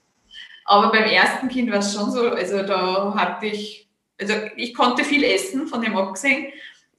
[0.70, 3.88] aber beim ersten Kind war es schon so, also da hatte ich,
[4.20, 6.52] also ich konnte viel essen, von dem abgesehen.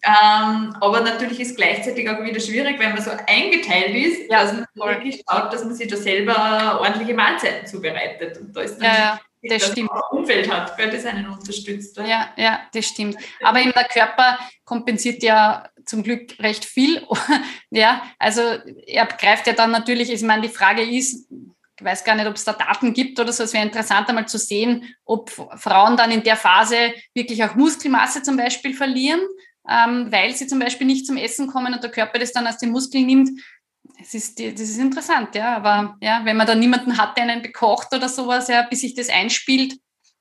[0.04, 4.54] Ähm, aber natürlich ist gleichzeitig auch wieder schwierig, wenn man so eingeteilt ist, ja, dass
[4.74, 8.40] man wirklich schaut, dass man sich da selber ordentliche Mahlzeiten zubereitet.
[8.40, 9.90] Und da ist dann ja, ja, das stimmt.
[10.10, 11.96] Umfeld hat, weil das einen unterstützt.
[11.96, 13.16] Ja, ja, das stimmt.
[13.42, 17.08] Aber eben der Körper kompensiert ja zum Glück recht viel.
[17.70, 18.42] ja, also
[18.86, 21.30] er greift ja dann natürlich, ich meine, die Frage ist,
[21.82, 23.44] ich weiß gar nicht, ob es da Daten gibt oder so.
[23.44, 28.22] Es wäre interessant einmal zu sehen, ob Frauen dann in der Phase wirklich auch Muskelmasse
[28.22, 29.20] zum Beispiel verlieren,
[29.67, 32.60] ähm, weil sie zum Beispiel nicht zum Essen kommen und der Körper das dann aus
[32.60, 33.30] den Muskeln nimmt.
[33.98, 35.56] Das ist, das ist interessant, ja.
[35.56, 38.94] Aber ja, wenn man dann niemanden hat, der einen bekocht oder sowas, ja, bis sich
[38.94, 39.74] das einspielt,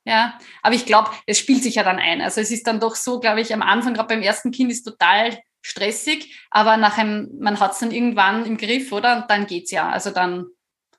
[0.06, 0.38] ja.
[0.62, 2.22] Aber ich glaube, es spielt sich ja dann ein.
[2.22, 4.84] Also es ist dann doch so, glaube ich, am Anfang, gerade beim ersten Kind, ist
[4.84, 9.18] total stressig, aber nach einem, man hat es dann irgendwann im Griff, oder?
[9.18, 9.90] Und dann geht's ja.
[9.90, 10.46] Also dann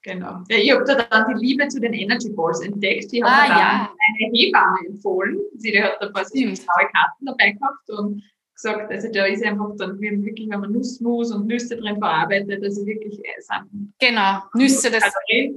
[0.03, 0.41] Genau.
[0.49, 3.11] Ja, ich habe da dann die Liebe zu den Energy Balls entdeckt.
[3.11, 3.93] Ich habe ah, dann ja.
[4.07, 5.39] eine Hebamme empfohlen.
[5.57, 8.23] Sie hat da ein paar blaue Karten dabei gehabt und
[8.61, 12.85] gesagt, also da ist einfach dann, wirklich, wenn man Nussmus und Nüsse drin verarbeitet, also
[12.85, 13.93] wirklich äh, Sachen.
[13.99, 15.03] Genau, Nüsse, das,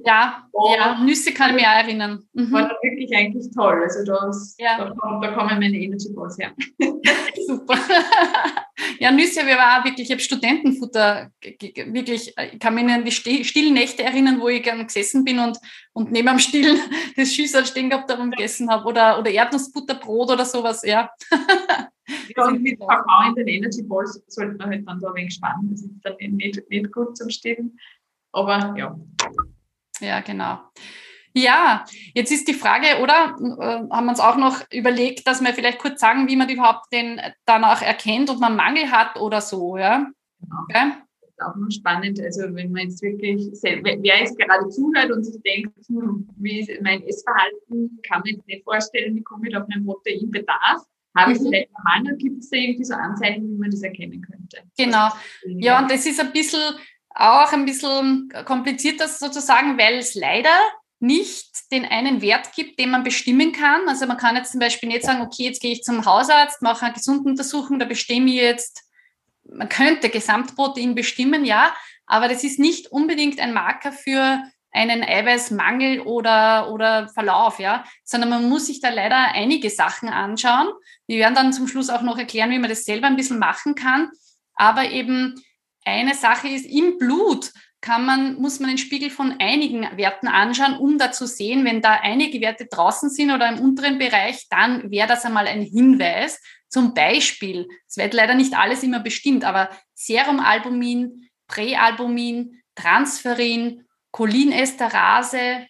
[0.05, 2.23] ja, ja, Nüsse kann ich mich auch erinnern.
[2.33, 2.53] Mhm.
[2.53, 4.79] War dann wirklich eigentlich toll, also das, ja.
[4.79, 6.53] da, da kommen meine Energy Balls her.
[7.47, 7.79] Super.
[8.99, 13.13] ja, Nüsse, wir waren auch wirklich, ich habe Studentenfutter, wirklich, ich kann mich an die
[13.13, 15.59] stillen Nächte erinnern, wo ich gern gesessen bin und,
[15.93, 16.79] und neben am Stillen
[17.17, 21.11] das Schüssel stehen gehabt, darum gegessen habe oder, oder Erdnussbutterbrot oder sowas, ja.
[22.37, 25.35] Ja, und mit Kakao in den Energy Balls sollte man halt dann da ein wenig
[25.35, 25.71] spannen.
[25.71, 27.79] Das ist dann nicht, nicht gut zum Stillen.
[28.33, 28.99] Aber ja.
[30.01, 30.61] Ja, genau.
[31.37, 35.53] Ja, jetzt ist die Frage, oder äh, haben wir uns auch noch überlegt, dass wir
[35.53, 39.77] vielleicht kurz sagen, wie man überhaupt den danach erkennt, ob man Mangel hat oder so,
[39.77, 40.07] ja?
[40.41, 40.57] Genau.
[40.63, 40.93] Okay?
[41.21, 42.21] Das ist auch noch spannend.
[42.21, 46.71] Also wenn man jetzt wirklich, wer jetzt gerade zuhört und sich denkt, hm, wie ist
[46.83, 50.83] mein Essverhalten, kann man jetzt nicht vorstellen, wie komme ich auf meinen Proteinbedarf.
[51.17, 51.47] Habe ich mhm.
[51.47, 52.17] vielleicht einen Mangel?
[52.19, 54.63] Gibt es da irgendwie so Anzeichen, wie man das erkennen könnte?
[54.77, 55.11] Genau.
[55.45, 56.75] Ja, und das ist ein bisschen
[57.15, 60.51] auch ein bisschen komplizierter sozusagen, weil es leider
[60.99, 63.89] nicht den einen Wert gibt, den man bestimmen kann.
[63.89, 66.87] Also man kann jetzt zum Beispiel nicht sagen, okay, jetzt gehe ich zum Hausarzt, mache
[66.87, 68.85] eine Gesunduntersuchung, da bestimme ich jetzt,
[69.45, 71.75] man könnte Gesamtprotein bestimmen, ja,
[72.07, 74.43] aber das ist nicht unbedingt ein Marker für
[74.75, 80.69] einen Eiweißmangel oder, oder Verlauf, ja, sondern man muss sich da leider einige Sachen anschauen.
[81.07, 83.77] Wir werden dann zum Schluss auch noch erklären, wie man das selber ein bisschen machen
[83.77, 84.11] kann.
[84.55, 85.41] Aber eben
[85.85, 90.79] eine Sache ist im Blut kann man, muss man den Spiegel von einigen Werten anschauen,
[90.79, 94.91] um da zu sehen, wenn da einige Werte draußen sind oder im unteren Bereich, dann
[94.91, 96.41] wäre das einmal ein Hinweis.
[96.69, 103.85] Zum Beispiel, es wird leider nicht alles immer bestimmt, aber Serumalbumin, Präalbumin, Transferin,
[104.15, 105.67] Cholinesterase,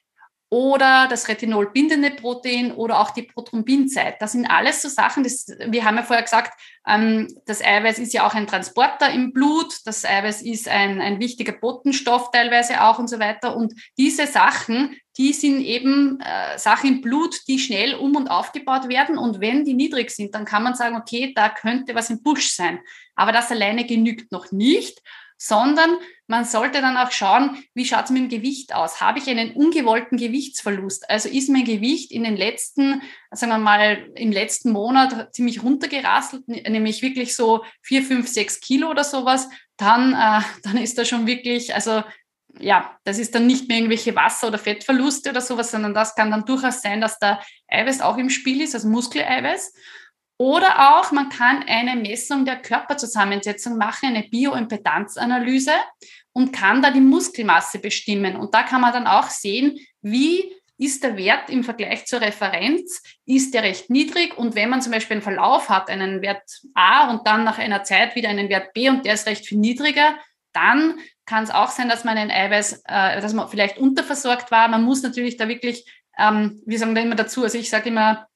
[0.54, 4.22] oder das Retinol bindende Protein oder auch die Prothrombinzeit.
[4.22, 6.52] Das sind alles so Sachen, das, wir haben ja vorher gesagt,
[6.86, 11.18] ähm, das Eiweiß ist ja auch ein Transporter im Blut, das Eiweiß ist ein, ein
[11.18, 13.56] wichtiger Botenstoff teilweise auch und so weiter.
[13.56, 18.88] Und diese Sachen, die sind eben äh, Sachen im Blut, die schnell um und aufgebaut
[18.88, 19.18] werden.
[19.18, 22.52] Und wenn die niedrig sind, dann kann man sagen, okay, da könnte was im Busch
[22.52, 22.78] sein.
[23.16, 25.00] Aber das alleine genügt noch nicht
[25.44, 29.02] sondern man sollte dann auch schauen, wie schaut es mit dem Gewicht aus?
[29.02, 31.10] Habe ich einen ungewollten Gewichtsverlust?
[31.10, 36.48] Also ist mein Gewicht in den letzten, sagen wir mal, im letzten Monat ziemlich runtergerasselt,
[36.48, 41.26] nämlich wirklich so vier, fünf, sechs Kilo oder sowas, dann, äh, dann ist da schon
[41.26, 42.02] wirklich, also
[42.58, 46.30] ja, das ist dann nicht mehr irgendwelche Wasser- oder Fettverluste oder sowas, sondern das kann
[46.30, 49.74] dann durchaus sein, dass da Eiweiß auch im Spiel ist, also Muskeleiweiß.
[50.44, 55.72] Oder auch, man kann eine Messung der Körperzusammensetzung machen, eine Bioimpedanzanalyse
[56.34, 58.36] und kann da die Muskelmasse bestimmen.
[58.36, 63.02] Und da kann man dann auch sehen, wie ist der Wert im Vergleich zur Referenz,
[63.24, 66.42] ist der recht niedrig und wenn man zum Beispiel einen Verlauf hat, einen Wert
[66.74, 69.56] A und dann nach einer Zeit wieder einen Wert B und der ist recht viel
[69.56, 70.14] niedriger,
[70.52, 74.68] dann kann es auch sein, dass man einen Eiweiß, äh, dass man vielleicht unterversorgt war.
[74.68, 78.28] Man muss natürlich da wirklich, ähm, wir sagen da immer dazu, also ich sage immer,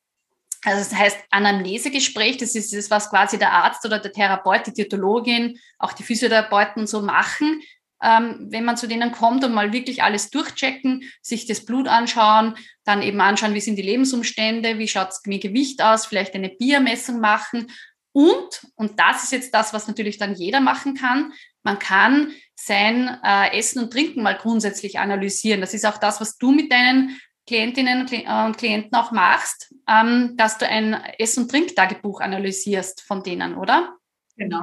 [0.65, 4.73] also das heißt Anamnesegespräch, das ist das, was quasi der Arzt oder der Therapeut, die
[4.73, 7.63] Diätologin, auch die Physiotherapeuten so machen,
[8.03, 12.55] ähm, wenn man zu denen kommt und mal wirklich alles durchchecken, sich das Blut anschauen,
[12.85, 17.21] dann eben anschauen, wie sind die Lebensumstände, wie schaut mit Gewicht aus, vielleicht eine Biermessung
[17.21, 17.71] machen.
[18.13, 23.19] Und, und das ist jetzt das, was natürlich dann jeder machen kann, man kann sein
[23.23, 25.61] äh, Essen und Trinken mal grundsätzlich analysieren.
[25.61, 30.59] Das ist auch das, was du mit deinen Klientinnen und Klienten auch machst, ähm, dass
[30.59, 33.97] du ein Ess- und Trinktagebuch analysierst von denen, oder?
[34.37, 34.61] Genau.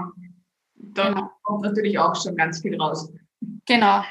[0.75, 1.31] Da genau.
[1.41, 3.11] kommt natürlich auch schon ganz viel raus.
[3.65, 4.05] Genau.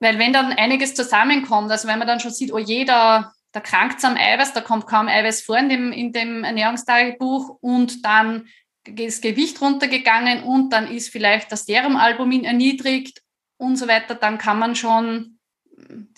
[0.00, 4.04] Weil wenn dann einiges zusammenkommt, also wenn man dann schon sieht, oh jeder, da krankt
[4.04, 8.48] am Eiweiß, da kommt kaum Eiweiß vor in dem, in dem Ernährungstagebuch und dann
[8.84, 13.22] ist Gewicht runtergegangen und dann ist vielleicht das Serumalbumin erniedrigt
[13.58, 15.37] und so weiter, dann kann man schon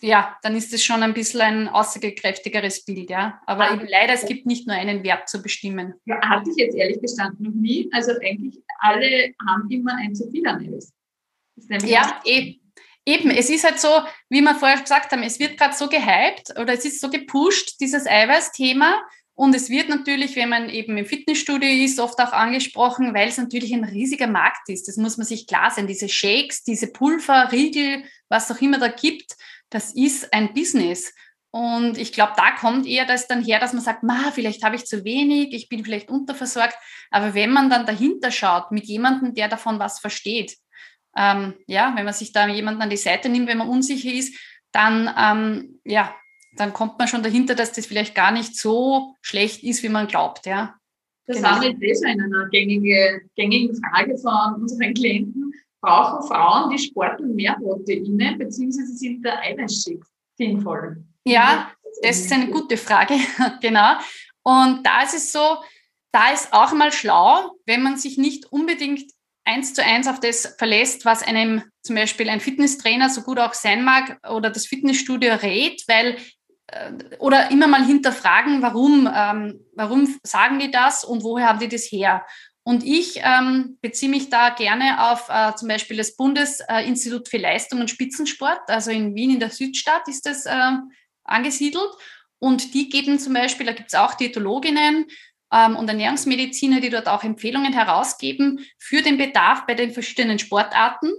[0.01, 3.41] ja, dann ist es schon ein bisschen ein aussagekräftigeres Bild, ja.
[3.47, 5.95] Aber ah, eben leider, es gibt nicht nur einen Wert zu bestimmen.
[6.05, 7.89] Ja, hatte ich jetzt ehrlich gestanden noch nie.
[7.93, 10.93] Also eigentlich alle haben immer ein zu viel an Eiweiß.
[11.87, 12.57] Ja, e
[13.07, 13.31] eben.
[13.31, 13.89] Es ist halt so,
[14.29, 17.81] wie wir vorher gesagt haben, es wird gerade so gehypt oder es ist so gepusht,
[17.81, 19.03] dieses Eiweiß-Thema.
[19.35, 23.39] Und es wird natürlich, wenn man eben im Fitnessstudio ist, oft auch angesprochen, weil es
[23.39, 24.87] natürlich ein riesiger Markt ist.
[24.87, 25.87] Das muss man sich klar sein.
[25.87, 29.37] Diese Shakes, diese Pulver, Riegel, was auch immer da gibt,
[29.71, 31.15] das ist ein Business.
[31.53, 34.77] Und ich glaube, da kommt eher das dann her, dass man sagt, ma, vielleicht habe
[34.77, 36.77] ich zu wenig, ich bin vielleicht unterversorgt.
[37.11, 40.57] Aber wenn man dann dahinter schaut, mit jemandem, der davon was versteht,
[41.17, 44.39] ähm, ja, wenn man sich da jemanden an die Seite nimmt, wenn man unsicher ist,
[44.71, 46.15] dann, ähm, ja,
[46.57, 50.07] dann kommt man schon dahinter, dass das vielleicht gar nicht so schlecht ist, wie man
[50.07, 50.77] glaubt, ja.
[51.27, 51.61] Das genau.
[51.61, 57.55] wir jetzt eh eine gängige, gängige Frage von unseren Klienten brauchen Frauen, die sporteln mehr
[57.55, 60.05] Proteine, beziehungsweise sind der Eiweißshake
[60.37, 61.05] sinnvoll?
[61.25, 61.71] Ja,
[62.03, 63.15] das ist eine gute Frage,
[63.61, 63.95] genau.
[64.43, 65.59] Und da ist es so,
[66.13, 69.11] da ist auch mal schlau, wenn man sich nicht unbedingt
[69.45, 73.55] eins zu eins auf das verlässt, was einem zum Beispiel ein Fitnesstrainer so gut auch
[73.55, 76.17] sein mag oder das Fitnessstudio rät, weil
[76.69, 81.69] äh, oder immer mal hinterfragen, warum, ähm, warum sagen die das und woher haben die
[81.69, 82.25] das her?
[82.63, 87.81] Und ich ähm, beziehe mich da gerne auf äh, zum Beispiel das Bundesinstitut für Leistung
[87.81, 90.73] und Spitzensport, also in Wien in der Südstadt ist das äh,
[91.25, 91.91] angesiedelt.
[92.39, 95.07] Und die geben zum Beispiel, da gibt es auch Diätologinnen
[95.53, 101.13] ähm, und Ernährungsmediziner, die dort auch Empfehlungen herausgeben für den Bedarf bei den verschiedenen Sportarten.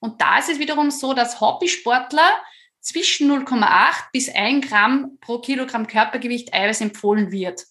[0.00, 2.30] Und da ist es wiederum so, dass Hobbysportler
[2.80, 7.64] zwischen 0,8 bis 1 Gramm pro Kilogramm Körpergewicht Eiweiß empfohlen wird.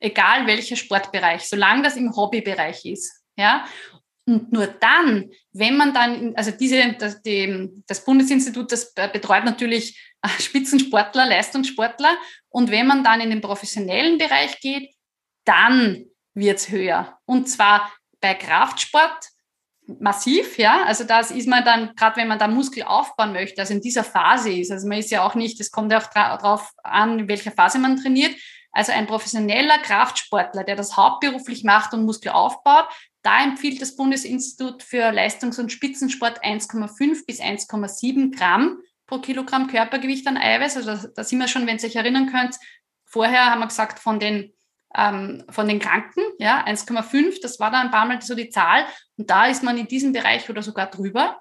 [0.00, 3.22] Egal welcher Sportbereich, solange das im Hobbybereich ist.
[3.36, 3.66] Ja?
[4.28, 9.98] Und nur dann, wenn man dann, also diese, das, die, das Bundesinstitut, das betreut natürlich
[10.22, 12.16] äh, Spitzensportler, Leistungssportler.
[12.48, 14.94] Und wenn man dann in den professionellen Bereich geht,
[15.44, 17.18] dann wird's höher.
[17.24, 19.28] Und zwar bei Kraftsport
[20.00, 20.84] massiv, ja.
[20.84, 24.04] Also das ist man dann, gerade wenn man da Muskel aufbauen möchte, also in dieser
[24.04, 27.28] Phase ist, also man ist ja auch nicht, es kommt ja auch darauf an, in
[27.28, 28.34] welcher Phase man trainiert.
[28.76, 32.86] Also ein professioneller Kraftsportler, der das hauptberuflich macht und Muskel aufbaut,
[33.22, 40.26] da empfiehlt das Bundesinstitut für Leistungs- und Spitzensport 1,5 bis 1,7 Gramm pro Kilogramm Körpergewicht
[40.26, 40.76] an Eiweiß.
[40.76, 42.56] Also da, sind wir schon, wenn ihr euch erinnern könnt,
[43.06, 44.52] vorher haben wir gesagt, von den
[44.94, 48.84] ähm, von den Kranken, ja, 1,5, das war da ein paar Mal so die Zahl.
[49.16, 51.40] Und da ist man in diesem Bereich oder sogar drüber.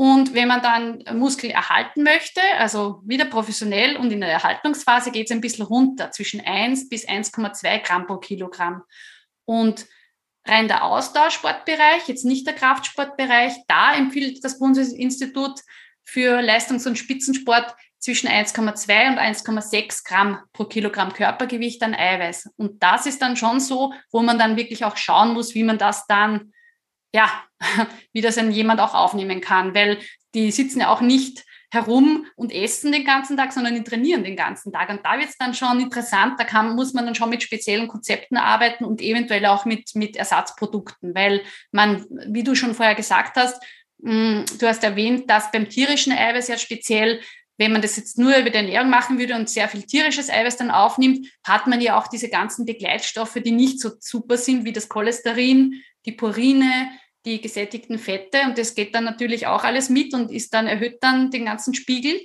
[0.00, 5.26] Und wenn man dann Muskel erhalten möchte, also wieder professionell und in der Erhaltungsphase geht
[5.26, 8.84] es ein bisschen runter, zwischen 1 bis 1,2 Gramm pro Kilogramm.
[9.44, 9.86] Und
[10.46, 15.58] rein der Ausdauersportbereich, jetzt nicht der Kraftsportbereich, da empfiehlt das Bundesinstitut
[16.04, 22.50] für Leistungs- und Spitzensport zwischen 1,2 und 1,6 Gramm pro Kilogramm Körpergewicht an Eiweiß.
[22.56, 25.78] Und das ist dann schon so, wo man dann wirklich auch schauen muss, wie man
[25.78, 26.52] das dann,
[27.12, 27.30] ja,
[28.12, 29.98] wie das dann jemand auch aufnehmen kann, weil
[30.34, 34.36] die sitzen ja auch nicht herum und essen den ganzen Tag, sondern die trainieren den
[34.36, 34.88] ganzen Tag.
[34.88, 37.88] Und da wird es dann schon interessant, da kann, muss man dann schon mit speziellen
[37.88, 43.36] Konzepten arbeiten und eventuell auch mit, mit Ersatzprodukten, weil man, wie du schon vorher gesagt
[43.36, 43.62] hast,
[43.98, 47.20] mm, Du hast erwähnt, dass beim tierischen Eiweiß ja speziell
[47.58, 50.56] wenn man das jetzt nur über die Ernährung machen würde und sehr viel tierisches Eiweiß
[50.56, 54.72] dann aufnimmt, hat man ja auch diese ganzen Begleitstoffe, die nicht so super sind wie
[54.72, 56.90] das Cholesterin, die Purine,
[57.26, 58.40] die gesättigten Fette.
[58.46, 61.74] Und das geht dann natürlich auch alles mit und ist dann, erhöht dann den ganzen
[61.74, 62.18] Spiegel.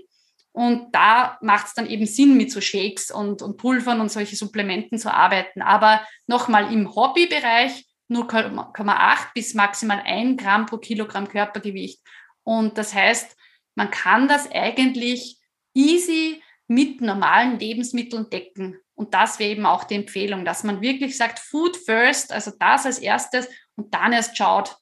[0.54, 4.36] Und da macht es dann eben Sinn, mit so Shakes und, und Pulvern und solche
[4.36, 5.62] Supplementen zu arbeiten.
[5.62, 12.00] Aber nochmal im Hobbybereich 0,8 bis maximal 1 Gramm pro Kilogramm Körpergewicht.
[12.44, 13.36] Und das heißt,
[13.76, 15.40] man kann das eigentlich
[15.74, 18.78] easy mit normalen Lebensmitteln decken.
[18.96, 22.86] Und das wäre eben auch die Empfehlung, dass man wirklich sagt, Food first, also das
[22.86, 24.78] als erstes und dann erst schaut,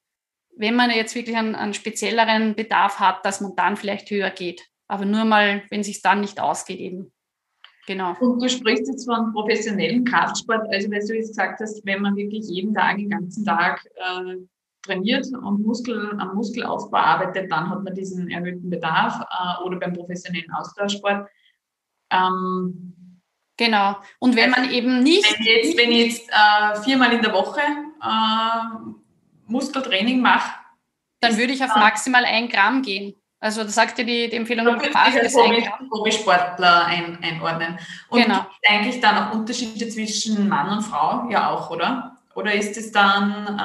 [0.58, 4.68] wenn man jetzt wirklich einen, einen spezielleren Bedarf hat, dass man dann vielleicht höher geht.
[4.88, 7.14] Aber nur mal, wenn es sich dann nicht ausgeht eben.
[7.88, 8.16] Genau.
[8.20, 12.16] Und du sprichst jetzt von professionellen Kraftsport, also weil du jetzt gesagt hast, wenn man
[12.16, 14.36] wirklich jeden Tag, den ganzen Tag äh,
[14.84, 19.94] trainiert und Muskel, am Muskelaufbau arbeitet, dann hat man diesen erhöhten Bedarf äh, oder beim
[19.94, 21.28] professionellen Austauschsport.
[22.12, 22.91] Ähm,
[23.58, 23.98] genau.
[24.20, 25.32] Und wenn man eben nicht.
[25.32, 28.92] Wenn ich jetzt, wenn ich jetzt äh, viermal in der Woche äh,
[29.48, 30.52] Muskeltraining mache,
[31.20, 33.16] dann würde ich auf maximal ein Gramm gehen.
[33.40, 37.80] Also das sagt ja die, die Empfehlung am Tag bis Hobbysportler ein, einordnen.
[38.10, 38.46] Und genau.
[38.68, 42.18] eigentlich dann auch Unterschiede zwischen Mann und Frau ja auch, oder?
[42.36, 43.60] Oder ist es dann,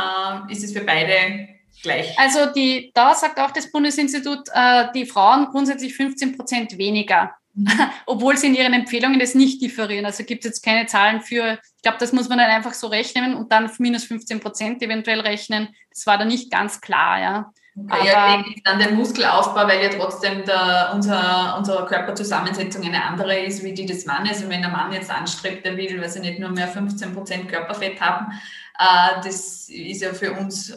[0.48, 1.48] äh, ist es für beide
[1.82, 2.18] gleich?
[2.18, 7.34] Also die, da sagt auch das Bundesinstitut, äh, die Frauen grundsätzlich 15 Prozent weniger.
[8.06, 10.04] obwohl sie in ihren Empfehlungen das nicht differieren.
[10.04, 12.86] Also gibt es jetzt keine Zahlen für, ich glaube, das muss man dann einfach so
[12.88, 15.68] rechnen und dann minus 15 Prozent eventuell rechnen.
[15.90, 17.52] Das war da nicht ganz klar, ja.
[17.78, 23.62] Okay, ja, dann den Muskelaufbau, weil ja trotzdem der, unser, unsere Körperzusammensetzung eine andere ist,
[23.62, 24.42] wie die des Mannes.
[24.42, 28.00] Und wenn der Mann jetzt anstrebt, der will, weil sie nicht nur mehr 15% Körperfett
[28.00, 28.32] haben,
[28.78, 30.72] äh, das ist ja für uns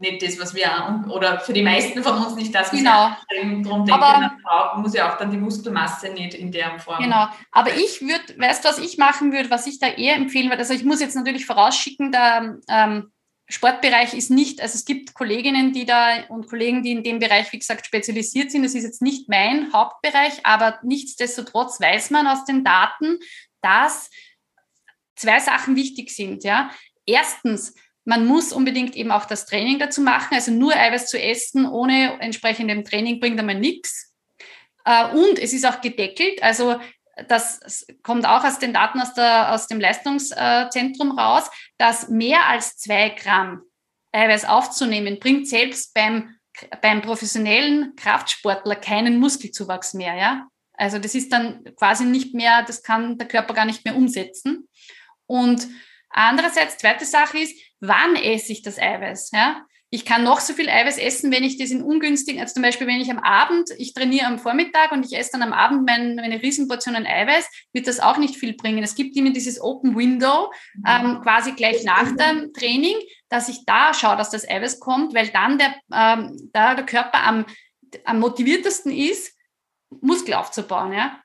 [0.00, 3.10] nicht das, was wir, oder für die meisten von uns nicht das, was genau.
[3.30, 7.02] wir darum denken, aber, Frau muss ja auch dann die Muskelmasse nicht in der Form.
[7.02, 10.48] Genau, aber ich würde, weißt du, was ich machen würde, was ich da eher empfehlen
[10.48, 13.12] würde, also ich muss jetzt natürlich vorausschicken, da ähm,
[13.50, 17.52] Sportbereich ist nicht, also es gibt Kolleginnen, die da und Kollegen, die in dem Bereich,
[17.52, 18.62] wie gesagt, spezialisiert sind.
[18.62, 23.18] Das ist jetzt nicht mein Hauptbereich, aber nichtsdestotrotz weiß man aus den Daten,
[23.60, 24.08] dass
[25.16, 26.44] zwei Sachen wichtig sind.
[26.44, 26.70] Ja.
[27.06, 27.74] Erstens,
[28.04, 30.34] man muss unbedingt eben auch das Training dazu machen.
[30.34, 34.14] Also nur Eiweiß zu essen ohne entsprechendem Training bringt einmal nichts.
[34.84, 36.42] Äh, und es ist auch gedeckelt.
[36.42, 36.80] Also
[37.28, 42.76] das kommt auch aus den Daten aus, der, aus dem Leistungszentrum raus, dass mehr als
[42.78, 43.62] zwei Gramm
[44.12, 46.34] Eiweiß aufzunehmen, bringt selbst beim,
[46.80, 50.14] beim professionellen Kraftsportler keinen Muskelzuwachs mehr.
[50.16, 50.48] Ja?
[50.72, 54.66] Also das ist dann quasi nicht mehr, das kann der Körper gar nicht mehr umsetzen.
[55.26, 55.68] Und
[56.10, 59.30] Andererseits, zweite Sache ist, wann esse ich das Eiweiß?
[59.32, 59.64] Ja?
[59.92, 62.86] Ich kann noch so viel Eiweiß essen, wenn ich das in ungünstigen, also zum Beispiel,
[62.86, 66.14] wenn ich am Abend, ich trainiere am Vormittag und ich esse dann am Abend mein,
[66.14, 68.84] meine Riesenportion an Eiweiß, wird das auch nicht viel bringen.
[68.84, 70.84] Es gibt immer dieses Open Window, mhm.
[70.86, 72.94] ähm, quasi gleich nach dem Training,
[73.28, 77.24] dass ich da schaue, dass das Eiweiß kommt, weil dann der, ähm, da der Körper
[77.24, 77.44] am,
[78.04, 79.36] am motiviertesten ist,
[80.00, 80.92] Muskel aufzubauen.
[80.92, 81.20] Ja?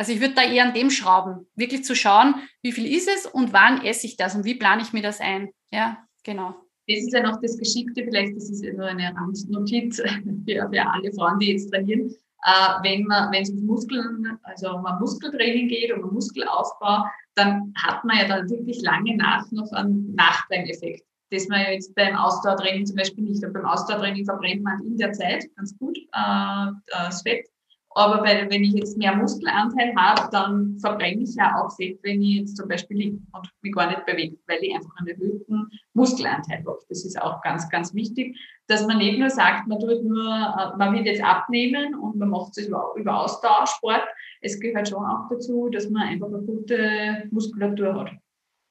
[0.00, 3.26] Also ich würde da eher an dem schrauben, wirklich zu schauen, wie viel ist es
[3.26, 5.50] und wann esse ich das und wie plane ich mir das ein.
[5.70, 6.54] Ja, genau
[6.90, 9.96] das ist ja noch das Geschickte, vielleicht, das ist nur eine Randnotiz
[10.46, 12.10] für, für alle Frauen, die jetzt trainieren.
[12.44, 17.04] Äh, wenn man, wenn es um Muskeln, also um ein Muskeltraining geht, um einen Muskelaufbau,
[17.34, 21.04] dann hat man ja dann wirklich lange nach noch einen Nachbrenneffekt.
[21.30, 23.44] Das man jetzt beim Ausdauertraining zum Beispiel nicht.
[23.44, 27.46] Und beim Ausdauertraining verbrennt man in der Zeit ganz gut äh, das Fett.
[27.92, 32.22] Aber bei, wenn ich jetzt mehr Muskelanteil habe, dann verbrenne ich ja auch Fett, wenn
[32.22, 35.68] ich jetzt zum Beispiel liege und mich gar nicht bewege, weil ich einfach einen erhöhten
[35.94, 36.78] Muskelanteil habe.
[36.88, 38.38] Das ist auch ganz, ganz wichtig,
[38.68, 42.30] dass man nicht nur sagt, man tut nur, äh, man will jetzt abnehmen und man
[42.30, 44.04] macht es über, über Ausdauersport.
[44.40, 48.12] Es gehört schon auch dazu, dass man einfach eine gute Muskulatur hat.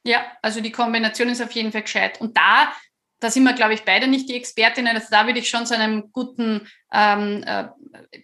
[0.05, 2.21] Ja, also die Kombination ist auf jeden Fall gescheit.
[2.21, 2.71] Und da
[3.19, 4.95] da sind wir, glaube ich, beide nicht die Expertinnen.
[4.95, 7.65] Also da würde ich schon zu einem guten ähm, äh,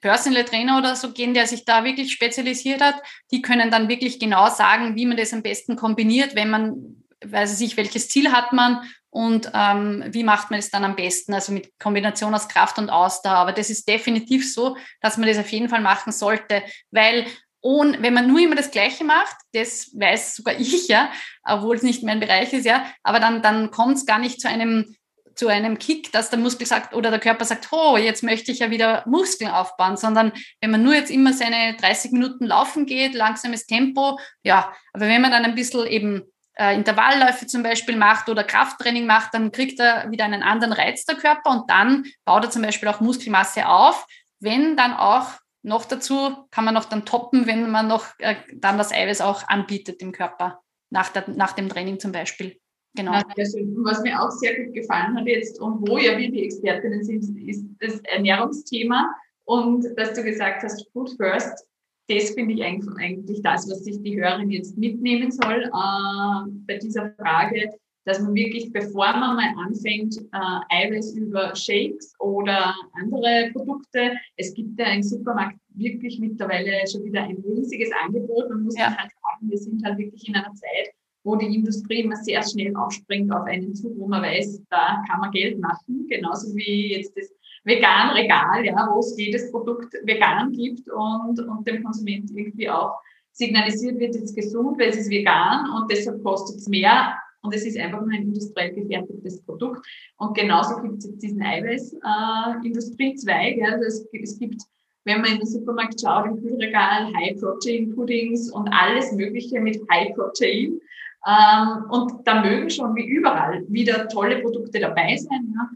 [0.01, 2.95] Personal Trainer oder so gehen, der sich da wirklich spezialisiert hat.
[3.31, 7.59] Die können dann wirklich genau sagen, wie man das am besten kombiniert, wenn man, weiß
[7.61, 11.53] ich, welches Ziel hat man und ähm, wie macht man es dann am besten, also
[11.53, 13.35] mit Kombination aus Kraft und Ausdauer.
[13.35, 17.25] Aber das ist definitiv so, dass man das auf jeden Fall machen sollte, weil
[17.65, 21.09] und wenn man nur immer das Gleiche macht, das weiß sogar ich ja,
[21.43, 24.47] obwohl es nicht mein Bereich ist, ja, aber dann, dann kommt es gar nicht zu
[24.47, 24.95] einem,
[25.33, 28.59] zu einem Kick, dass der Muskel sagt oder der Körper sagt, oh, jetzt möchte ich
[28.59, 33.15] ja wieder Muskeln aufbauen, sondern wenn man nur jetzt immer seine 30 Minuten laufen geht,
[33.15, 36.21] langsames Tempo, ja, aber wenn man dann ein bisschen eben
[36.59, 41.05] äh, Intervallläufe zum Beispiel macht oder Krafttraining macht, dann kriegt er wieder einen anderen Reiz
[41.05, 44.05] der Körper und dann baut er zum Beispiel auch Muskelmasse auf,
[44.39, 45.29] wenn dann auch
[45.65, 49.47] noch dazu kann man noch dann toppen, wenn man noch äh, dann das Eiweiß auch
[49.47, 50.61] anbietet im Körper,
[50.91, 52.59] nach, der, nach dem Training zum Beispiel.
[52.95, 53.11] Genau.
[53.11, 57.37] Was mir auch sehr gut gefallen hat jetzt und wo ja wir die Expertinnen sind,
[57.49, 59.13] ist das Ernährungsthema.
[59.43, 61.67] Und dass du gesagt hast, Food First,
[62.07, 67.11] das finde ich eigentlich das, was sich die Hörerin jetzt mitnehmen soll äh, bei dieser
[67.15, 67.73] Frage
[68.05, 74.53] dass man wirklich, bevor man mal anfängt, äh, Eiweiß über Shakes oder andere Produkte, es
[74.53, 78.49] gibt ja im Supermarkt wirklich mittlerweile schon wieder ein riesiges Angebot.
[78.49, 78.95] Man muss ja.
[78.95, 80.93] halt sagen, wir sind halt wirklich in einer Zeit,
[81.23, 85.19] wo die Industrie immer sehr schnell aufspringt auf einen Zug, wo man weiß, da kann
[85.21, 87.31] man Geld machen, genauso wie jetzt das
[87.63, 92.93] vegan Regal, ja, wo es jedes Produkt vegan gibt und, und dem Konsument irgendwie auch
[93.31, 97.53] signalisiert wird, es ist gesund, weil es ist vegan und deshalb kostet es mehr und
[97.53, 99.85] es ist einfach nur ein industriell gefertigtes Produkt.
[100.17, 103.57] Und genauso gibt es jetzt diesen Eiweiß-Industriezweig.
[103.57, 103.73] Äh, ja.
[103.73, 104.63] Also es, es gibt,
[105.03, 110.81] wenn man in den Supermarkt schaut, im Kühlregal High-Protein-Puddings und alles Mögliche mit High-Protein.
[111.27, 115.53] Ähm, und da mögen schon wie überall wieder tolle Produkte dabei sein.
[115.53, 115.69] Ja.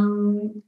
[0.00, 0.62] Ähm,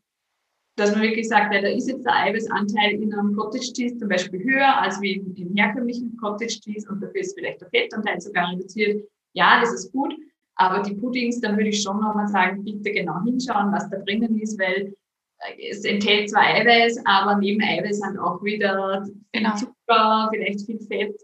[0.76, 4.08] dass man wirklich sagt, ja, da ist jetzt der Eiweißanteil in einem Cottage Cheese zum
[4.08, 8.52] Beispiel höher als wie im herkömmlichen Cottage Cheese und dafür ist vielleicht der Fettanteil sogar
[8.52, 9.02] reduziert.
[9.36, 10.14] Ja, das ist gut.
[10.56, 14.40] Aber die Puddings, dann würde ich schon nochmal sagen, bitte genau hinschauen, was da drinnen
[14.40, 14.94] ist, weil
[15.40, 19.54] äh, es enthält zwar Eiweiß, aber neben Eiweiß halt auch wieder genau.
[19.54, 21.14] Zucker, vielleicht viel Fett.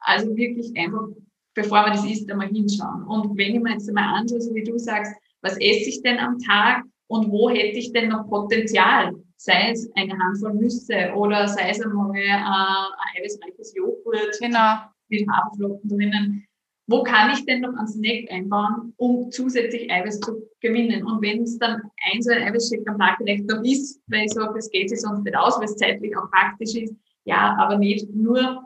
[0.00, 1.08] Also wirklich einfach,
[1.54, 3.04] bevor man das isst, einmal hinschauen.
[3.04, 6.18] Und wenn ich mir jetzt einmal anschaue, so wie du sagst, was esse ich denn
[6.18, 9.14] am Tag und wo hätte ich denn noch Potenzial?
[9.36, 14.82] Sei es eine Handvoll Nüsse oder sei es einmal äh, ein eiweißreiches Joghurt genau.
[15.08, 16.46] mit Haferflocken drinnen
[16.88, 21.04] wo kann ich denn noch ans Snack einbauen, um zusätzlich Eiweiß zu gewinnen?
[21.04, 21.80] Und wenn es dann
[22.10, 25.00] ein so ein Eiweißshake am Tag vielleicht noch ist, weil ich sage, es geht sich
[25.00, 28.62] sonst nicht aus, weil es zeitlich auch praktisch ist, ja, aber nicht nur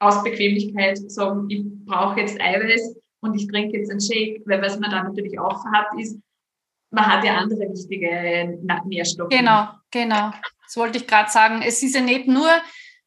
[0.00, 4.78] aus Bequemlichkeit sagen, ich brauche jetzt Eiweiß und ich trinke jetzt einen Shake, weil was
[4.80, 6.18] man da natürlich auch hat, ist,
[6.90, 9.28] man hat ja andere wichtige Nährstoffe.
[9.28, 10.32] Genau, genau.
[10.64, 11.62] Das wollte ich gerade sagen.
[11.62, 12.48] Es ist ja nicht nur,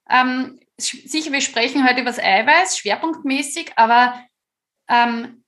[0.09, 4.13] ähm, sicher, wir sprechen heute über das Eiweiß, schwerpunktmäßig, aber
[4.89, 5.43] ähm,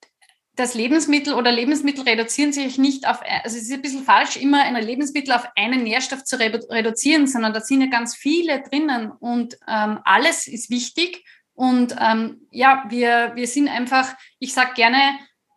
[0.56, 4.64] das Lebensmittel oder Lebensmittel reduzieren sich nicht auf, also es ist ein bisschen falsch, immer
[4.64, 9.58] ein Lebensmittel auf einen Nährstoff zu reduzieren, sondern da sind ja ganz viele drinnen und
[9.68, 11.26] ähm, alles ist wichtig.
[11.54, 14.98] Und ähm, ja, wir, wir sind einfach, ich sage gerne,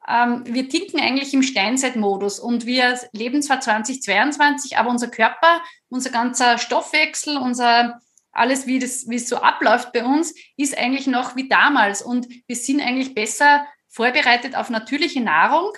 [0.08, 6.10] ähm, wir ticken eigentlich im Steinzeitmodus und wir leben zwar 2022, aber unser Körper, unser
[6.10, 8.00] ganzer Stoffwechsel, unser
[8.38, 12.28] alles, wie, das, wie es so abläuft bei uns, ist eigentlich noch wie damals und
[12.46, 15.72] wir sind eigentlich besser vorbereitet auf natürliche Nahrung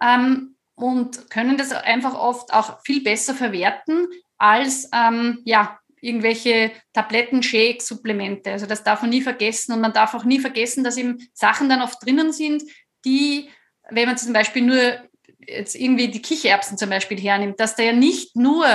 [0.00, 4.06] ähm, und können das einfach oft auch viel besser verwerten
[4.38, 8.52] als ähm, ja, irgendwelche Tabletten, Shakes, Supplemente.
[8.52, 9.72] Also das darf man nie vergessen.
[9.72, 12.62] Und man darf auch nie vergessen, dass eben Sachen dann oft drinnen sind,
[13.04, 13.48] die,
[13.90, 14.98] wenn man zum Beispiel nur
[15.40, 18.66] jetzt irgendwie die Kichererbsen zum Beispiel hernimmt, dass da ja nicht nur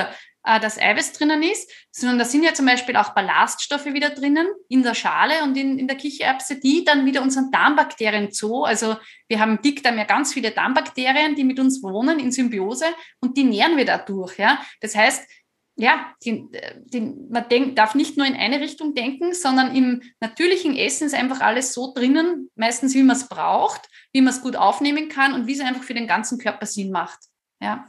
[0.43, 4.47] äh, das Eiweiß drinnen ist, sondern da sind ja zum Beispiel auch Ballaststoffe wieder drinnen
[4.69, 8.63] in der Schale und in, in der Kichererbse, die dann wieder unseren Darmbakterien zu.
[8.63, 12.85] Also wir haben im Dickdarm ja ganz viele Darmbakterien, die mit uns wohnen in Symbiose
[13.19, 14.37] und die nähren wir dadurch.
[14.37, 14.59] Ja?
[14.81, 15.27] Das heißt,
[15.75, 16.47] ja, die,
[16.85, 21.15] die, man denk, darf nicht nur in eine Richtung denken, sondern im natürlichen Essen ist
[21.15, 25.33] einfach alles so drinnen, meistens wie man es braucht, wie man es gut aufnehmen kann
[25.33, 27.17] und wie es einfach für den ganzen Körper Sinn macht.
[27.59, 27.87] Ja.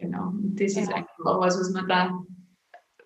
[0.00, 0.86] Genau, und das genau.
[0.86, 2.24] ist einfach auch was, was man da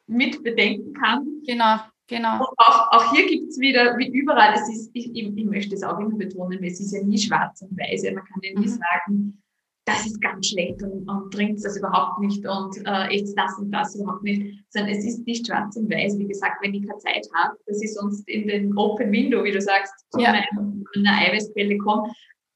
[0.07, 1.43] mit bedenken kann.
[1.47, 2.39] Genau, genau.
[2.39, 5.83] Und auch, auch hier gibt es wieder, wie überall, es ist, ich, ich, möchte es
[5.83, 8.05] auch immer betonen, es ist ja nie schwarz und weiß.
[8.05, 8.79] Man kann ja nie mhm.
[8.79, 9.43] sagen,
[9.87, 13.71] das ist ganz schlecht und, und trinkt das überhaupt nicht und äh, isst das und
[13.71, 16.19] das überhaupt nicht, sondern es ist nicht schwarz und weiß.
[16.19, 19.53] Wie gesagt, wenn ich keine Zeit habe, dass ich sonst in den Open Window, wie
[19.53, 20.33] du sagst, zu ja.
[20.33, 22.11] einer Eiweißquelle komme.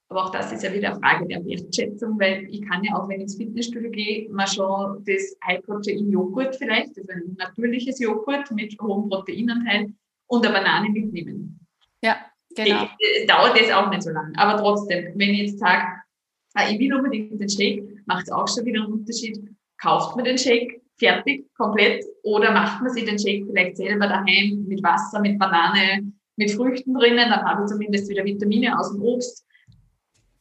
[0.09, 3.07] Aber auch das ist ja wieder eine Frage der Wertschätzung, weil ich kann ja auch,
[3.07, 8.75] wenn ich ins Fitnessstudio gehe, mal schon das High-Protein-Joghurt vielleicht, also ein natürliches Joghurt mit
[8.81, 9.93] hohem Proteinanteil
[10.27, 11.59] und eine Banane mitnehmen.
[12.03, 12.17] Ja,
[12.55, 12.87] genau.
[12.97, 14.33] Ich, dauert das auch nicht so lange.
[14.37, 15.85] Aber trotzdem, wenn ich jetzt sage,
[16.55, 19.39] ah, ich will unbedingt den Shake, macht es auch schon wieder einen Unterschied.
[19.79, 24.65] Kauft man den Shake fertig, komplett, oder macht man sich den Shake vielleicht selber daheim
[24.67, 29.01] mit Wasser, mit Banane, mit Früchten drinnen, dann habe ich zumindest wieder Vitamine aus dem
[29.01, 29.45] Obst.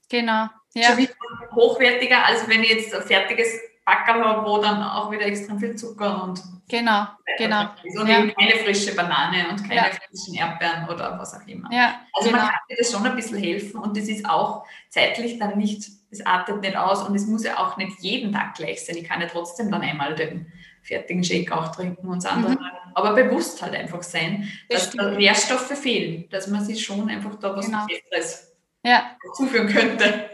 [0.08, 0.48] Genau.
[0.74, 0.88] Ja.
[0.88, 1.14] Schon wieder
[1.54, 3.48] hochwertiger, als wenn ich jetzt ein fertiges
[3.84, 7.06] Backerl habe, wo dann auch wieder extrem viel Zucker und Genau,
[7.38, 7.70] genau.
[7.98, 8.18] Und ja.
[8.18, 9.84] eben keine frische Banane und keine ja.
[9.84, 11.68] frischen Erdbeeren oder was auch immer.
[11.72, 12.42] Ja, also genau.
[12.42, 15.88] man kann dir das schon ein bisschen helfen und das ist auch zeitlich dann nicht,
[16.10, 18.96] es artet nicht aus und es muss ja auch nicht jeden Tag gleich sein.
[18.96, 20.52] Ich kann ja trotzdem dann einmal den
[20.82, 22.52] fertigen Shake auch trinken und das andere.
[22.52, 22.58] Mhm.
[22.94, 27.56] Aber bewusst halt einfach sein, dass da Nährstoffe fehlen, dass man sich schon einfach da
[27.56, 27.86] was genau.
[27.86, 28.47] Besseres
[28.84, 29.16] ja.
[29.36, 30.30] zuführen könnte.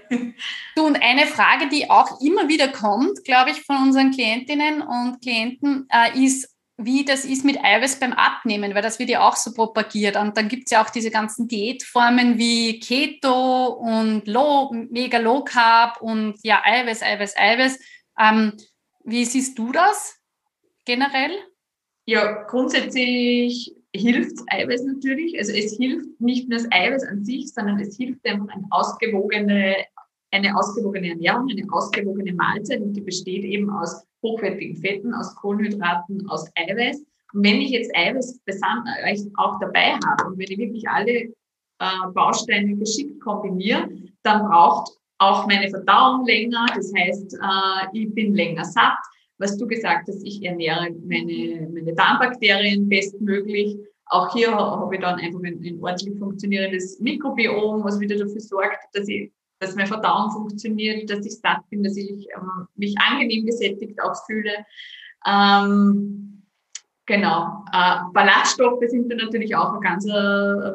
[0.77, 5.21] Du, und eine Frage, die auch immer wieder kommt, glaube ich, von unseren Klientinnen und
[5.21, 9.37] Klienten, äh, ist, wie das ist mit Eiweiß beim Abnehmen, weil das wird ja auch
[9.37, 10.17] so propagiert.
[10.17, 15.43] Und dann gibt es ja auch diese ganzen Diätformen wie Keto und Low, Mega Low
[15.45, 17.79] Carb und ja, Eiweiß, Eiweiß, Eiweiß.
[18.19, 18.53] Ähm,
[19.05, 20.17] wie siehst du das
[20.85, 21.33] generell?
[22.07, 25.39] Ja, grundsätzlich hilft Eiweiß natürlich.
[25.39, 29.77] Also es hilft nicht nur das Eiweiß an sich, sondern es hilft einfach eine ausgewogene,
[30.31, 36.29] eine ausgewogene Ernährung, eine ausgewogene Mahlzeit und die besteht eben aus hochwertigen Fetten, aus Kohlenhydraten,
[36.29, 37.05] aus Eiweiß.
[37.35, 38.41] Und wenn ich jetzt Eiweiß
[39.37, 41.33] auch dabei habe und wenn ich wirklich alle äh,
[42.13, 43.89] Bausteine geschickt kombiniere,
[44.23, 46.67] dann braucht auch meine Verdauung länger.
[46.75, 48.99] Das heißt, äh, ich bin länger satt
[49.39, 53.77] was du gesagt hast, ich ernähre meine, meine Darmbakterien bestmöglich.
[54.07, 58.79] Auch hier habe ich dann einfach ein, ein ordentlich funktionierendes Mikrobiom, was wieder dafür sorgt,
[58.93, 63.47] dass ich dass meine Verdauung funktioniert, dass ich satt bin, dass ich ähm, mich angenehm
[63.47, 64.53] gesättigt auch fühle.
[65.27, 66.43] Ähm,
[67.07, 67.65] genau.
[67.73, 70.73] Äh, Ballaststoffe sind dann natürlich auch ein ganz äh,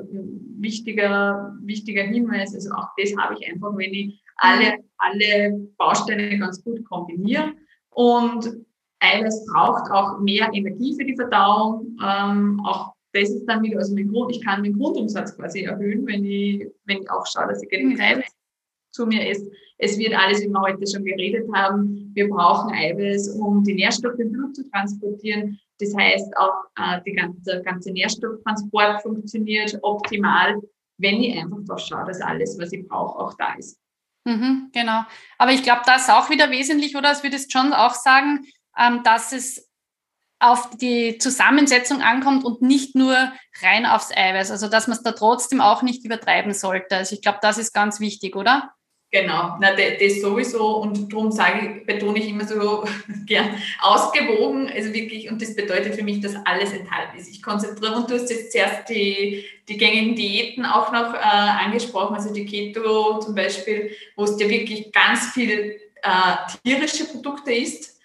[0.58, 2.54] wichtiger, wichtiger Hinweis.
[2.56, 7.54] Also auch das habe ich einfach, wenn ich alle, alle Bausteine ganz gut kombiniere.
[7.92, 8.66] Und
[9.00, 11.98] Eiweiß braucht auch mehr Energie für die Verdauung.
[12.04, 16.06] Ähm, auch das ist dann wieder, also mein Grund, ich kann den Grundumsatz quasi erhöhen,
[16.06, 18.32] wenn ich, wenn ich auch schaue, dass ich genug Eiweiß
[18.92, 19.50] zu mir esse.
[19.78, 24.20] Es wird alles, wie wir heute schon geredet haben, wir brauchen Eiweiß, um die Nährstoffe
[24.20, 25.60] im Blut zu transportieren.
[25.80, 30.62] Das heißt, auch äh, die ganze, ganze Nährstofftransport funktioniert optimal,
[30.98, 33.80] wenn ich einfach darauf schaue, dass alles, was ich brauche, auch da ist.
[34.26, 35.04] Mhm, genau.
[35.38, 37.12] Aber ich glaube, das ist auch wieder wesentlich, oder?
[37.12, 38.46] Es würde jetzt schon auch sagen,
[38.78, 39.70] ähm, dass es
[40.40, 44.52] auf die Zusammensetzung ankommt und nicht nur rein aufs Eiweiß.
[44.52, 46.96] Also dass man es da trotzdem auch nicht übertreiben sollte.
[46.96, 48.74] Also ich glaube, das ist ganz wichtig, oder?
[49.12, 50.78] Genau, na, das sowieso.
[50.78, 52.84] Und darum sage betone ich immer so
[53.26, 57.30] gern ausgewogen, also wirklich, und das bedeutet für mich, dass alles enthalten ist.
[57.30, 62.16] Ich konzentriere, und du hast jetzt zuerst die, die gängigen Diäten auch noch äh, angesprochen,
[62.16, 67.99] also die Keto zum Beispiel, wo es ja wirklich ganz viel äh, tierische Produkte ist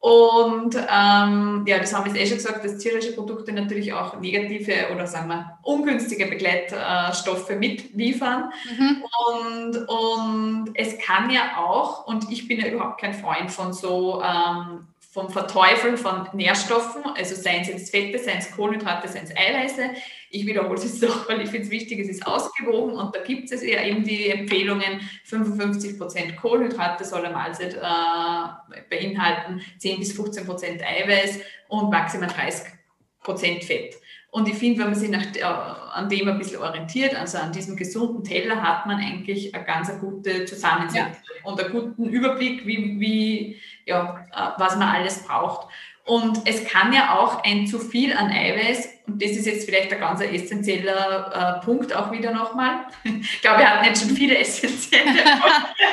[0.00, 4.18] und ähm, ja, das haben wir jetzt eh schon gesagt, dass tierische Produkte natürlich auch
[4.18, 8.50] negative oder sagen wir ungünstige Begleitstoffe mitliefern.
[8.64, 9.04] Mhm.
[9.28, 14.22] Und, und es kann ja auch, und ich bin ja überhaupt kein Freund von so
[14.22, 19.36] ähm, vom Verteufeln von Nährstoffen, also seien es jetzt Fette, seien es Kohlenhydrate, seien es
[19.36, 19.90] Eiweiße.
[20.32, 23.50] Ich wiederhole es doch, weil ich finde es wichtig, es ist ausgewogen und da gibt
[23.50, 30.82] es ja eben die Empfehlungen, 55% Kohlenhydrate soll eine Mahlzeit äh, beinhalten, 10 bis 15%
[30.82, 33.96] Eiweiß und maximal 30% Fett.
[34.32, 37.50] Und ich finde, wenn man sich nach, äh, an dem ein bisschen orientiert, also an
[37.50, 41.50] diesem gesunden Teller, hat man eigentlich eine ganz gute Zusammensetzung ja.
[41.50, 45.68] und einen guten Überblick, wie, wie, ja, äh, was man alles braucht.
[46.10, 49.92] Und es kann ja auch ein zu viel an Eiweiß, und das ist jetzt vielleicht
[49.92, 52.80] ein ganz essentieller äh, Punkt auch wieder nochmal.
[53.04, 55.84] ich glaube, wir hatten jetzt schon viele essentielle Punkte.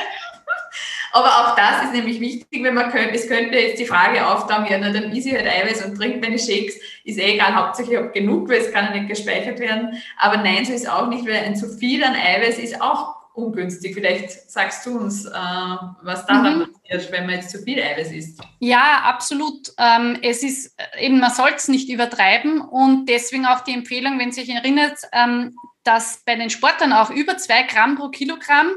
[1.12, 4.66] Aber auch das ist nämlich wichtig, wenn man könnte, es könnte jetzt die Frage auftauchen,
[4.68, 7.96] ja, na, dann isse ich halt Eiweiß und trinke meine Shakes, ist eh egal, hauptsächlich
[7.96, 10.02] ich habe genug, weil es kann ja nicht gespeichert werden.
[10.16, 13.94] Aber nein, so ist auch nicht, weil ein zu viel an Eiweiß ist auch ungünstig.
[13.94, 16.72] Vielleicht sagst du uns, äh, was daran mhm.
[16.72, 18.40] passiert, wenn man jetzt zu viel Eiweiß isst.
[18.58, 19.72] Ja, absolut.
[19.78, 24.18] Ähm, es ist äh, eben, man soll es nicht übertreiben und deswegen auch die Empfehlung,
[24.18, 28.72] wenn sich erinnert, ähm, dass bei den Sportlern auch über zwei Gramm pro Kilogramm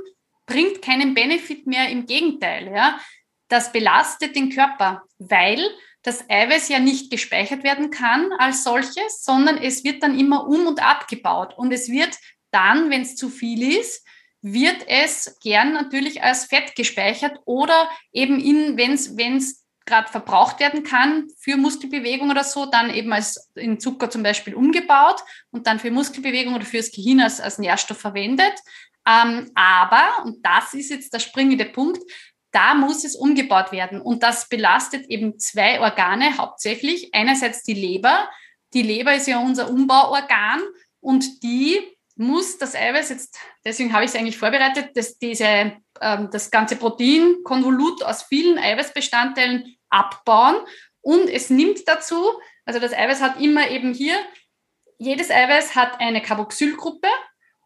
[0.46, 2.72] bringt keinen Benefit mehr, im Gegenteil.
[2.74, 3.00] Ja?
[3.48, 5.62] Das belastet den Körper, weil
[6.04, 10.68] das Eiweiß ja nicht gespeichert werden kann als solches, sondern es wird dann immer um
[10.68, 11.54] und abgebaut.
[11.58, 12.18] Und es wird
[12.52, 14.06] dann, wenn es zu viel ist,
[14.42, 18.94] wird es gern natürlich als Fett gespeichert oder eben in, wenn
[19.38, 24.24] es gerade verbraucht werden kann für Muskelbewegung oder so, dann eben als in Zucker zum
[24.24, 25.22] Beispiel umgebaut
[25.52, 28.54] und dann für Muskelbewegung oder fürs Gehirn als, als Nährstoff verwendet.
[29.08, 32.02] Ähm, aber, und das ist jetzt der springende Punkt,
[32.52, 34.02] da muss es umgebaut werden.
[34.02, 37.14] Und das belastet eben zwei Organe hauptsächlich.
[37.14, 38.30] Einerseits die Leber.
[38.74, 40.62] Die Leber ist ja unser Umbauorgan
[41.00, 41.80] und die
[42.22, 46.76] muss das Eiweiß jetzt, deswegen habe ich es eigentlich vorbereitet, dass diese, ähm, das ganze
[46.76, 50.56] Proteinkonvolut aus vielen Eiweißbestandteilen abbauen
[51.02, 52.34] und es nimmt dazu,
[52.66, 54.16] also das Eiweiß hat immer eben hier,
[54.98, 57.08] jedes Eiweiß hat eine Carboxylgruppe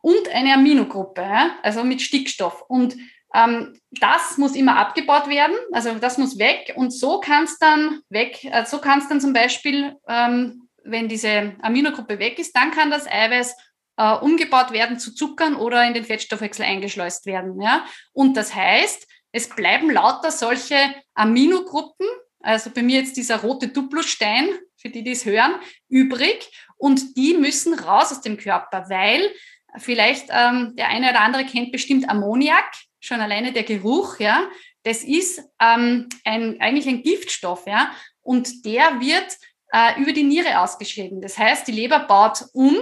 [0.01, 1.57] und eine Aminogruppe, ja?
[1.61, 2.63] also mit Stickstoff.
[2.69, 2.95] Und
[3.33, 6.73] ähm, das muss immer abgebaut werden, also das muss weg.
[6.77, 11.09] Und so kann es dann weg, äh, so kann es dann zum Beispiel, ähm, wenn
[11.09, 13.55] diese Aminogruppe weg ist, dann kann das Eiweiß
[13.97, 17.61] äh, umgebaut werden zu Zuckern oder in den Fettstoffwechsel eingeschleust werden.
[17.61, 17.85] Ja?
[18.13, 20.77] Und das heißt, es bleiben lauter solche
[21.13, 22.07] Aminogruppen,
[22.41, 25.55] also bei mir jetzt dieser rote Duplostein, für die, die es hören,
[25.89, 26.51] übrig.
[26.77, 29.31] Und die müssen raus aus dem Körper, weil
[29.77, 32.65] Vielleicht ähm, der eine oder andere kennt bestimmt Ammoniak,
[32.99, 34.47] schon alleine der Geruch, ja.
[34.83, 37.91] Das ist ähm, ein, eigentlich ein Giftstoff, ja.
[38.21, 39.37] Und der wird
[39.71, 41.21] äh, über die Niere ausgeschieden.
[41.21, 42.77] Das heißt, die Leber baut um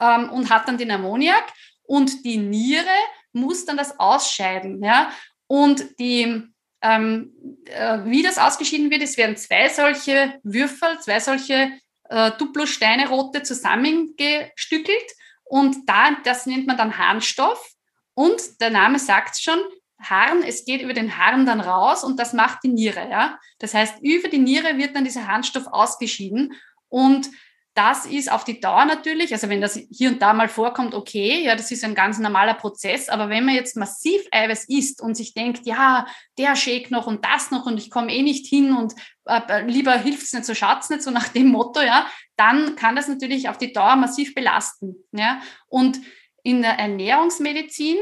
[0.00, 1.44] ähm, und hat dann den Ammoniak
[1.82, 2.86] und die Niere
[3.32, 5.12] muss dann das ausscheiden, ja.
[5.46, 6.42] Und die,
[6.82, 7.32] ähm,
[7.66, 11.72] äh, wie das ausgeschieden wird, es werden zwei solche Würfel, zwei solche
[12.08, 15.10] äh, Duplo-Steine rote zusammengestückelt
[15.44, 17.72] und da, das nennt man dann Harnstoff.
[18.14, 19.58] Und der Name sagt schon,
[20.00, 23.08] Harn, es geht über den Harn dann raus und das macht die Niere.
[23.10, 23.38] Ja?
[23.58, 26.54] Das heißt, über die Niere wird dann dieser Harnstoff ausgeschieden.
[26.88, 27.28] Und
[27.74, 31.42] das ist auf die Dauer natürlich, also wenn das hier und da mal vorkommt, okay,
[31.44, 35.16] ja, das ist ein ganz normaler Prozess, aber wenn man jetzt massiv Eiweiß isst und
[35.16, 36.06] sich denkt, ja,
[36.38, 38.94] der Shake noch und das noch und ich komme eh nicht hin und
[39.24, 42.06] äh, lieber hilft es nicht, so schaut's nicht, so nach dem Motto, ja,
[42.36, 44.94] dann kann das natürlich auf die Dauer massiv belasten.
[45.10, 45.40] Ja?
[45.66, 46.00] Und
[46.44, 47.96] in der Ernährungsmedizin,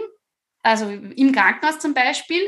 [0.63, 2.43] also im Krankenhaus zum Beispiel,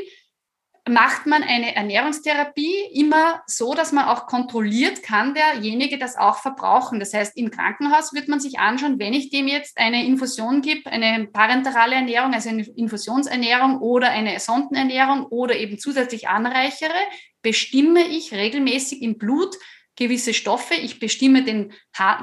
[0.87, 6.99] macht man eine Ernährungstherapie immer so, dass man auch kontrolliert, kann derjenige das auch verbrauchen.
[6.99, 10.91] Das heißt, im Krankenhaus wird man sich anschauen, wenn ich dem jetzt eine Infusion gebe,
[10.91, 16.93] eine parenterale Ernährung, also eine Infusionsernährung oder eine Sondenernährung oder eben zusätzlich anreichere,
[17.41, 19.55] bestimme ich regelmäßig im Blut
[19.95, 20.73] gewisse Stoffe.
[20.75, 21.73] Ich bestimme den,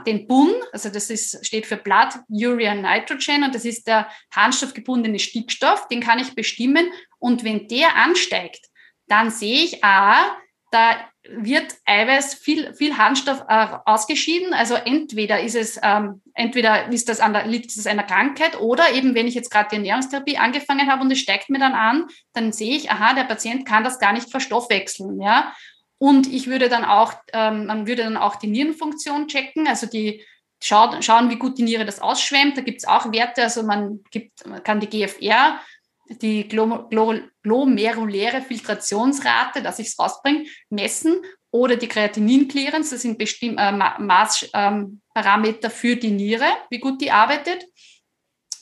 [0.06, 5.18] den BUN, also das ist, steht für Blood Urea Nitrogen und das ist der harnstoffgebundene
[5.18, 6.90] Stickstoff, den kann ich bestimmen.
[7.18, 8.66] Und wenn der ansteigt,
[9.06, 10.36] dann sehe ich, ah,
[10.70, 10.96] da
[11.28, 14.54] wird Eiweiß viel, viel Harnstoff äh, ausgeschieden.
[14.54, 18.92] Also entweder ist es, ähm, entweder ist das an der, liegt es einer Krankheit oder
[18.92, 22.06] eben, wenn ich jetzt gerade die Ernährungstherapie angefangen habe und es steigt mir dann an,
[22.32, 25.54] dann sehe ich, aha, der Patient kann das gar nicht verstoffwechseln, ja.
[26.03, 30.24] Und ich würde dann auch, ähm, man würde dann auch die Nierenfunktion checken, also die
[30.61, 32.57] schauen, schauen wie gut die Niere das ausschwemmt.
[32.57, 35.61] Da gibt es auch Werte, also man, gibt, man kann die GFR,
[36.09, 41.22] die glomeruläre Filtrationsrate, dass ich es rausbringe, messen
[41.53, 47.12] oder die Kreatinin-Clearance, das sind bestimm äh, Maßparameter ähm, für die Niere, wie gut die
[47.12, 47.64] arbeitet.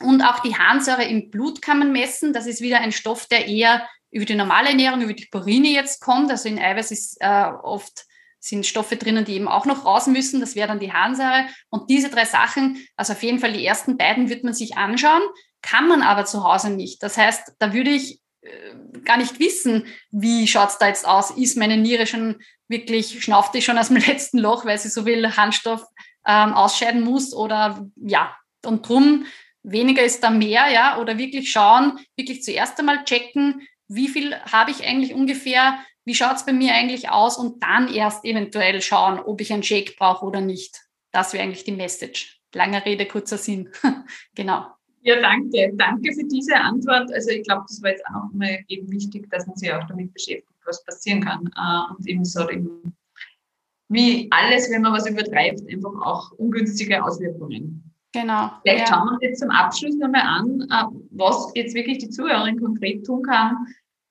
[0.03, 2.35] Und auch die Harnsäure im Blut kann man messen.
[2.35, 6.01] Das ist wieder ein Stoff, der eher über die normale Ernährung, über die Purine jetzt
[6.01, 6.31] kommt.
[6.31, 8.07] Also in Eiweiß ist äh, oft
[8.41, 10.41] sind Stoffe drinnen, die eben auch noch raus müssen.
[10.41, 11.47] Das wäre dann die Harnsäure.
[11.69, 15.23] Und diese drei Sachen, also auf jeden Fall die ersten beiden wird man sich anschauen,
[15.63, 17.03] kann man aber zu Hause nicht.
[17.03, 21.31] Das heißt, da würde ich äh, gar nicht wissen, wie schaut's da jetzt aus.
[21.33, 25.05] Ist meine Niere schon wirklich, schnauft die schon aus dem letzten Loch, weil sie so
[25.05, 25.85] viel Harnstoff
[26.27, 28.35] ähm, ausscheiden muss oder ja.
[28.65, 29.27] Und drum
[29.63, 34.71] weniger ist da mehr, ja, oder wirklich schauen, wirklich zuerst einmal checken, wie viel habe
[34.71, 39.19] ich eigentlich ungefähr, wie schaut es bei mir eigentlich aus und dann erst eventuell schauen,
[39.19, 40.81] ob ich einen Shake brauche oder nicht.
[41.11, 42.41] Das wäre eigentlich die Message.
[42.55, 43.69] Langer Rede, kurzer Sinn.
[44.35, 44.67] genau.
[45.03, 45.73] Ja, danke.
[45.75, 47.13] Danke für diese Antwort.
[47.13, 50.13] Also ich glaube, das war jetzt auch mal eben wichtig, dass man sich auch damit
[50.15, 51.47] beschäftigt, was passieren kann.
[51.57, 52.97] Äh, und eben so eben,
[53.89, 57.91] wie alles, wenn man was übertreibt, einfach auch ungünstige Auswirkungen.
[58.13, 58.51] Genau.
[58.63, 58.95] Vielleicht ja.
[58.95, 63.05] schauen wir uns jetzt zum Abschluss nochmal an, äh, was jetzt wirklich die Zuhörerin konkret
[63.05, 63.57] tun kann,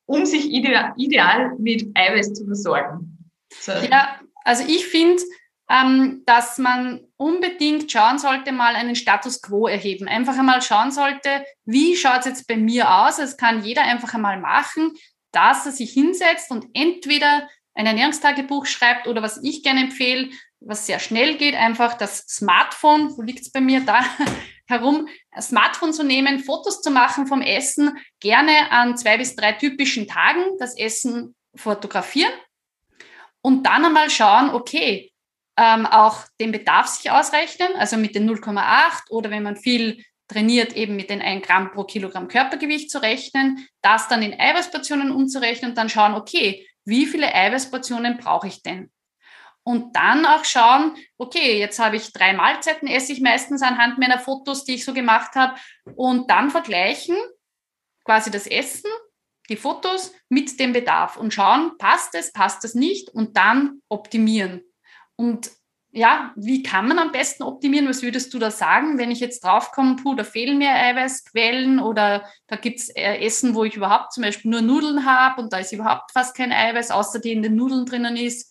[0.10, 3.18] um sich ideal, ideal mit Eiweiß zu versorgen.
[3.60, 3.74] So.
[3.74, 5.22] Ja, also ich finde,
[5.70, 10.08] ähm, dass man unbedingt schauen sollte, mal einen Status quo erheben.
[10.08, 13.18] Einfach einmal schauen sollte, wie schaut es jetzt bei mir aus?
[13.18, 14.94] Das kann jeder einfach einmal machen,
[15.32, 20.30] dass er sich hinsetzt und entweder ein Ernährungstagebuch schreibt oder was ich gerne empfehle,
[20.60, 24.04] was sehr schnell geht, einfach das Smartphone, wo liegt es bei mir da
[24.70, 29.54] herum, ein Smartphone zu nehmen, Fotos zu machen vom Essen, gerne an zwei bis drei
[29.54, 32.32] typischen Tagen das Essen fotografieren
[33.42, 35.12] und dann einmal schauen, okay,
[35.58, 40.74] ähm, auch den Bedarf sich ausrechnen, also mit den 0,8 oder wenn man viel trainiert,
[40.74, 45.72] eben mit den 1 Gramm pro Kilogramm Körpergewicht zu rechnen, das dann in Eiweißportionen umzurechnen
[45.72, 48.92] und dann schauen, okay, wie viele Eiweißportionen brauche ich denn?
[49.64, 54.20] Und dann auch schauen, okay, jetzt habe ich drei Mahlzeiten, esse ich meistens anhand meiner
[54.20, 55.56] Fotos, die ich so gemacht habe.
[55.96, 57.18] Und dann vergleichen
[58.04, 58.90] quasi das Essen,
[59.50, 64.64] die Fotos mit dem Bedarf und schauen, passt es, passt es nicht und dann optimieren.
[65.16, 65.52] Und
[65.92, 67.88] ja, wie kann man am besten optimieren?
[67.88, 72.30] Was würdest du da sagen, wenn ich jetzt draufkomme, puh, da fehlen mir Eiweißquellen oder
[72.48, 75.58] da gibt es äh, Essen, wo ich überhaupt zum Beispiel nur Nudeln habe und da
[75.58, 78.49] ist überhaupt fast kein Eiweiß, außer die in den Nudeln drinnen ist.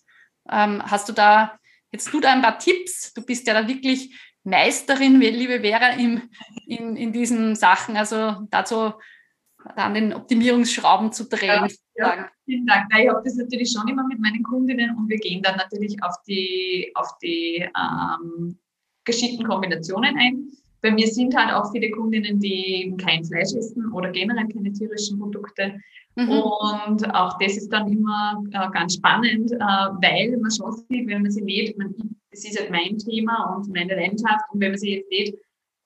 [0.50, 1.58] Ähm, hast du da,
[1.92, 3.12] jetzt du da ein paar Tipps?
[3.14, 6.28] Du bist ja da wirklich Meisterin, liebe Vera, im,
[6.66, 7.96] in, in diesen Sachen.
[7.96, 8.94] Also dazu
[9.76, 11.68] an den Optimierungsschrauben zu drehen.
[11.94, 12.86] Ja, ja, vielen Dank.
[12.96, 16.14] Ich habe das natürlich schon immer mit meinen Kundinnen und wir gehen dann natürlich auf
[16.26, 18.58] die, auf die ähm,
[19.04, 20.50] geschickten Kombinationen ein.
[20.80, 25.18] Bei mir sind halt auch viele Kundinnen, die kein Fleisch essen oder generell keine tierischen
[25.18, 25.74] Produkte.
[26.16, 26.28] Mhm.
[26.30, 31.22] Und auch das ist dann immer äh, ganz spannend, äh, weil man schon sieht, wenn
[31.22, 31.94] man sie nicht, man,
[32.30, 35.34] das ist halt mein Thema und meine Leidenschaft, und wenn man sich jetzt nicht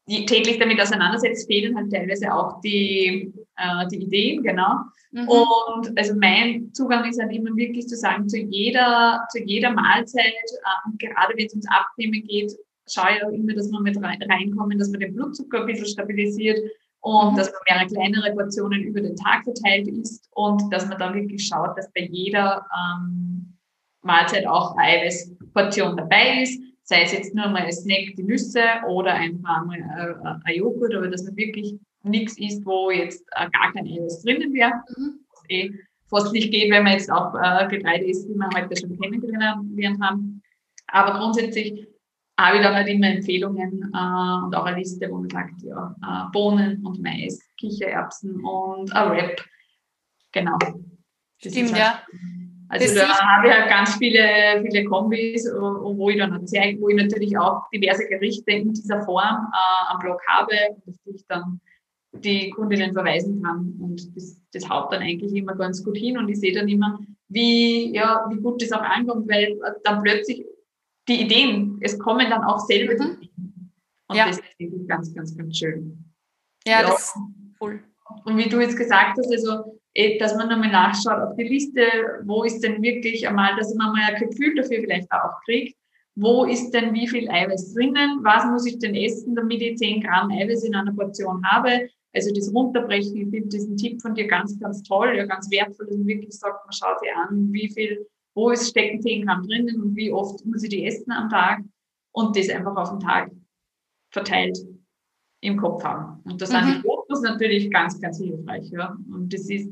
[0.08, 4.78] die täglich damit auseinandersetzt, fehlen halt teilweise auch die, äh, die Ideen, genau.
[5.12, 5.28] Mhm.
[5.28, 10.24] Und also mein Zugang ist halt immer wirklich zu sagen, zu jeder, zu jeder Mahlzeit,
[10.24, 12.52] äh, gerade wenn es ums Abnehmen geht,
[12.88, 16.58] schaue auch immer, dass wir mit rein, reinkommen, dass man den Blutzucker ein bisschen stabilisiert
[17.00, 17.36] und mhm.
[17.36, 21.46] dass man mehrere kleinere Portionen über den Tag verteilt isst und dass man dann wirklich
[21.46, 23.58] schaut, dass bei jeder ähm,
[24.02, 28.62] Mahlzeit auch eine Eiweißportion dabei ist, sei es jetzt nur mal ein Snack, die Nüsse
[28.88, 33.48] oder einfach mal ein, ein Joghurt, aber dass man wirklich nichts isst, wo jetzt äh,
[33.50, 35.20] gar kein Eiweiß drinnen wäre, mhm.
[35.30, 35.70] was eh
[36.08, 40.02] fast nicht geht, wenn man jetzt auch äh, Getreide isst, wie wir heute schon kennengelernt
[40.02, 40.42] haben.
[40.88, 41.86] Aber grundsätzlich
[42.42, 45.94] habe ich dann halt immer Empfehlungen äh, und auch eine Liste, wo man sagt, ja,
[46.02, 49.44] äh, Bohnen und Mais, Kichererbsen und ein Wrap.
[50.32, 50.58] Genau.
[51.42, 52.02] Das Stimmt, halt, ja.
[52.68, 56.88] Also das da habe ich halt ganz viele, viele Kombis, wo ich dann zeige, wo
[56.88, 60.54] ich natürlich auch diverse Gerichte in dieser Form äh, am Blog habe,
[60.86, 61.60] auf die ich dann
[62.12, 63.74] die Kundinnen verweisen kann.
[63.78, 66.16] Und das, das haut dann eigentlich immer ganz gut hin.
[66.16, 70.46] Und ich sehe dann immer, wie, ja, wie gut das auch ankommt, weil dann plötzlich
[71.08, 73.22] die Ideen, es kommen dann auch selber die mhm.
[73.22, 73.72] Ideen.
[74.08, 74.26] Und ja.
[74.26, 76.04] das ist wirklich ganz, ganz, ganz schön.
[76.66, 76.82] Ja, ja.
[76.82, 77.16] das ist
[77.60, 77.82] cool.
[78.24, 81.82] Und wie du jetzt gesagt hast, also, eh, dass man nochmal nachschaut auf die Liste,
[82.24, 85.76] wo ist denn wirklich einmal, dass man mal ein Gefühl dafür vielleicht auch kriegt,
[86.14, 90.02] wo ist denn wie viel Eiweiß drinnen, was muss ich denn essen, damit ich 10
[90.02, 91.88] Gramm Eiweiß in einer Portion habe.
[92.14, 95.86] Also das Runterbrechen, ich finde diesen Tipp von dir ganz, ganz toll, ja, ganz wertvoll,
[95.86, 99.46] dass man wirklich sagt, man schaut sich an, wie viel wo ist, stecken 10 Gramm
[99.46, 101.62] drinnen und wie oft muss ich die essen am Tag
[102.12, 103.30] und das einfach auf den Tag
[104.10, 104.58] verteilt
[105.40, 106.20] im Kopf haben.
[106.24, 106.74] Und das sind mhm.
[106.74, 108.70] die Fotos natürlich ganz, ganz hilfreich.
[108.70, 108.96] Ja.
[109.12, 109.70] Und das ist,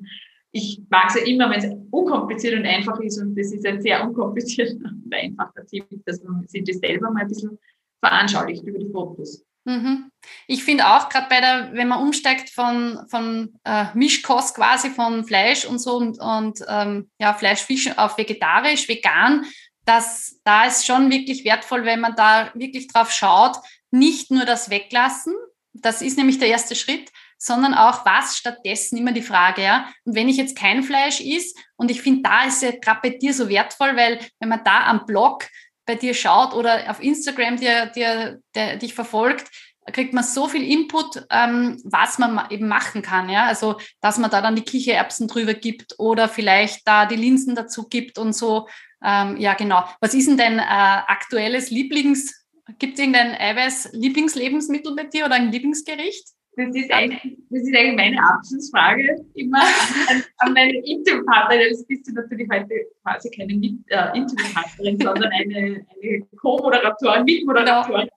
[0.52, 3.80] ich mag es ja immer, wenn es unkompliziert und einfach ist und das ist ein
[3.80, 7.58] sehr unkomplizierter und einfacher Tipp, dass man sich das selber mal ein bisschen
[8.00, 9.44] veranschaulicht über die Fotos.
[9.64, 10.10] Mhm.
[10.46, 15.24] Ich finde auch, gerade bei der, wenn man umsteigt von, von äh, Mischkost quasi von
[15.24, 19.46] Fleisch und so und, und ähm, ja, Fleisch, Fisch auf vegetarisch, vegan,
[19.84, 23.56] dass da ist schon wirklich wertvoll, wenn man da wirklich drauf schaut,
[23.90, 25.34] nicht nur das weglassen,
[25.72, 29.90] das ist nämlich der erste Schritt, sondern auch was stattdessen immer die Frage, ja.
[30.04, 33.10] Und wenn ich jetzt kein Fleisch is und ich finde, da ist ja gerade bei
[33.10, 35.48] dir so wertvoll, weil wenn man da am Blog
[35.90, 39.50] bei dir schaut oder auf Instagram dir, dir, der, dich verfolgt,
[39.92, 43.28] kriegt man so viel Input, ähm, was man eben machen kann.
[43.28, 43.46] Ja?
[43.46, 47.88] Also, dass man da dann die Kichererbsen drüber gibt oder vielleicht da die Linsen dazu
[47.88, 48.68] gibt und so.
[49.04, 49.82] Ähm, ja, genau.
[50.00, 52.46] Was ist denn dein äh, aktuelles Lieblings,
[52.78, 56.28] gibt es irgendein Eiweiß-Lieblingslebensmittel bei dir oder ein Lieblingsgericht?
[56.66, 59.62] Das ist, eigentlich, das ist eigentlich meine Abschlussfrage immer
[60.08, 61.70] an, an meine Interviewpartnerin.
[61.70, 68.08] Das bist du natürlich heute quasi keine äh, Interviewpartnerin, sondern eine, eine Co-Moderatorin, Mitmoderatorin.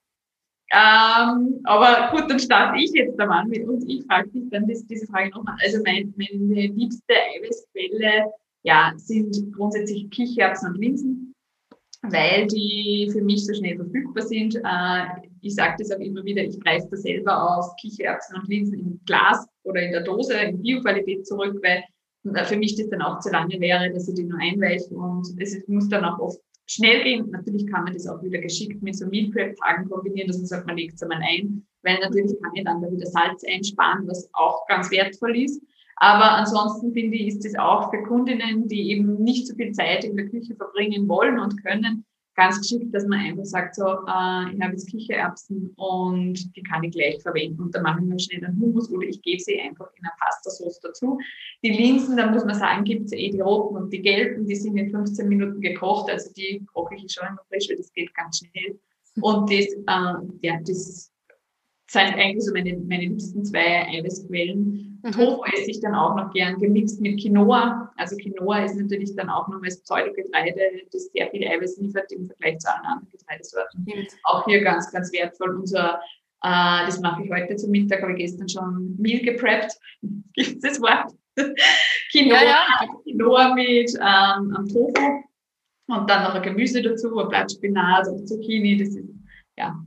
[0.71, 4.67] Ähm, aber gut, dann starte ich jetzt da mal mit und ich frage dich dann
[4.67, 5.55] das, diese Frage nochmal.
[5.63, 8.31] Also mein, meine liebste Eiweißquelle
[8.63, 11.32] ja, sind grundsätzlich Kichererbsen und Linsen,
[12.03, 14.55] weil die für mich so schnell verfügbar sind.
[14.55, 18.79] Äh, ich sage das auch immer wieder, ich greife da selber auf Kichererbsen und Linsen
[18.79, 21.83] im Glas oder in der Dose in Bioqualität zurück, weil
[22.33, 25.27] äh, für mich das dann auch zu lange wäre, dass ich die nur einweiche und
[25.39, 27.29] es muss dann auch oft schnell gehen.
[27.31, 30.47] Natürlich kann man das auch wieder geschickt mit so Meal Prep Tagen kombinieren, dass man
[30.47, 34.07] sagt, man legt es einmal ein, weil natürlich kann ich dann da wieder Salz einsparen,
[34.07, 35.61] was auch ganz wertvoll ist.
[35.97, 40.03] Aber ansonsten finde ich, ist es auch für Kundinnen, die eben nicht so viel Zeit
[40.03, 44.53] in der Küche verbringen wollen und können, ganz geschickt, dass man einfach sagt, so, äh,
[44.53, 48.19] ich habe jetzt Kichererbsen und die kann ich gleich verwenden und dann mache ich mir
[48.19, 51.19] schnell einen Hummus oder ich gebe sie einfach in eine Pastasauce dazu.
[51.63, 54.55] Die Linsen, da muss man sagen, gibt es eh die roten und die gelben, die
[54.55, 58.13] sind in 15 Minuten gekocht, also die koche ich schon immer frisch, weil das geht
[58.15, 58.79] ganz schnell.
[59.21, 61.11] Und das, äh, ja, das
[61.87, 64.92] sind eigentlich so meine, meine liebsten zwei Eiweißquellen.
[65.03, 65.11] Mhm.
[65.11, 67.93] Tofu esse ich dann auch noch gern gemixt mit Quinoa.
[67.97, 70.55] Also Quinoa ist natürlich dann auch nochmal das Pseudogetreide,
[70.91, 73.85] das sehr viel Eiweiß liefert im Vergleich zu allen anderen Getreidesorten.
[73.85, 74.07] Mhm.
[74.23, 75.57] Auch hier ganz, ganz wertvoll.
[75.57, 75.99] Unser,
[76.41, 79.73] äh, das mache ich heute zum Mittag, habe ich gestern schon Meal gepreppt.
[80.33, 81.11] Gibt es das Wort?
[82.11, 82.87] Quinoa, ja, ja.
[83.03, 85.23] Quinoa mit ähm, Tofu
[85.87, 88.77] und dann noch ein Gemüse dazu, ein Blattspinat und Zucchini.
[88.77, 89.09] Das ist
[89.57, 89.77] ja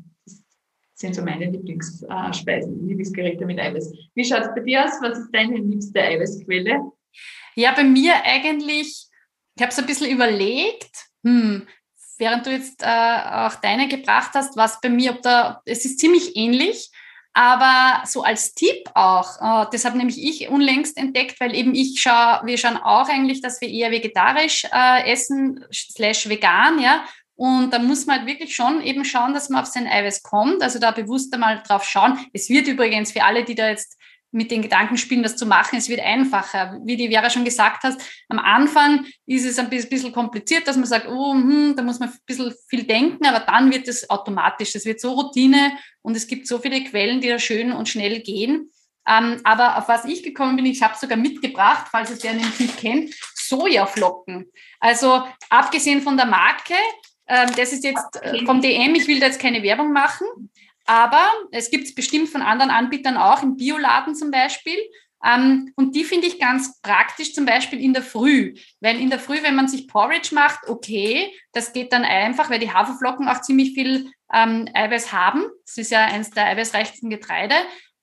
[0.97, 3.93] sind so meine Lieblingsspeisen, Lieblingsgerichte mit Eiweiß.
[4.15, 4.93] Wie schaut es bei dir aus?
[5.03, 6.91] Was ist deine liebste Eiweißquelle?
[7.55, 9.07] Ja, bei mir eigentlich,
[9.55, 10.91] ich habe es ein bisschen überlegt,
[11.23, 11.67] hm,
[12.19, 15.99] während du jetzt äh, auch deine gebracht hast, was bei mir, ob da, es ist
[15.99, 16.91] ziemlich ähnlich,
[17.35, 22.01] aber so als Tipp auch, äh, das habe nämlich ich unlängst entdeckt, weil eben ich
[22.01, 27.05] schaue, wir schauen auch eigentlich, dass wir eher vegetarisch äh, essen, slash vegan, ja.
[27.37, 30.63] Und da muss man halt wirklich schon eben schauen, dass man auf sein Eiweiß kommt.
[30.63, 32.19] Also da bewusst einmal drauf schauen.
[32.33, 33.97] Es wird übrigens für alle, die da jetzt
[34.33, 36.79] mit den Gedanken spielen, das zu machen, es wird einfacher.
[36.85, 37.97] Wie die Vera schon gesagt hat,
[38.29, 42.11] am Anfang ist es ein bisschen kompliziert, dass man sagt, oh, hm, da muss man
[42.11, 44.75] ein bisschen viel denken, aber dann wird es automatisch.
[44.75, 45.73] Es wird so Routine
[46.03, 48.71] und es gibt so viele Quellen, die da schön und schnell gehen.
[49.09, 52.77] Ähm, aber auf was ich gekommen bin, ich habe sogar mitgebracht, falls es wer nicht
[52.77, 54.51] kennt, Sojaflocken.
[54.81, 56.75] Also abgesehen von der Marke,
[57.29, 60.27] ähm, das ist jetzt äh, vom DM, ich will da jetzt keine Werbung machen,
[60.87, 64.79] aber es gibt es bestimmt von anderen Anbietern auch, im Bioladen zum Beispiel.
[65.25, 68.55] Ähm, und die finde ich ganz praktisch, zum Beispiel in der Früh.
[68.81, 72.61] Weil in der Früh, wenn man sich Porridge macht, okay, das geht dann einfach, weil
[72.61, 75.45] die Haferflocken auch ziemlich viel ähm, Eiweiß haben.
[75.65, 77.55] Das ist ja eines der eiweißreichsten Getreide.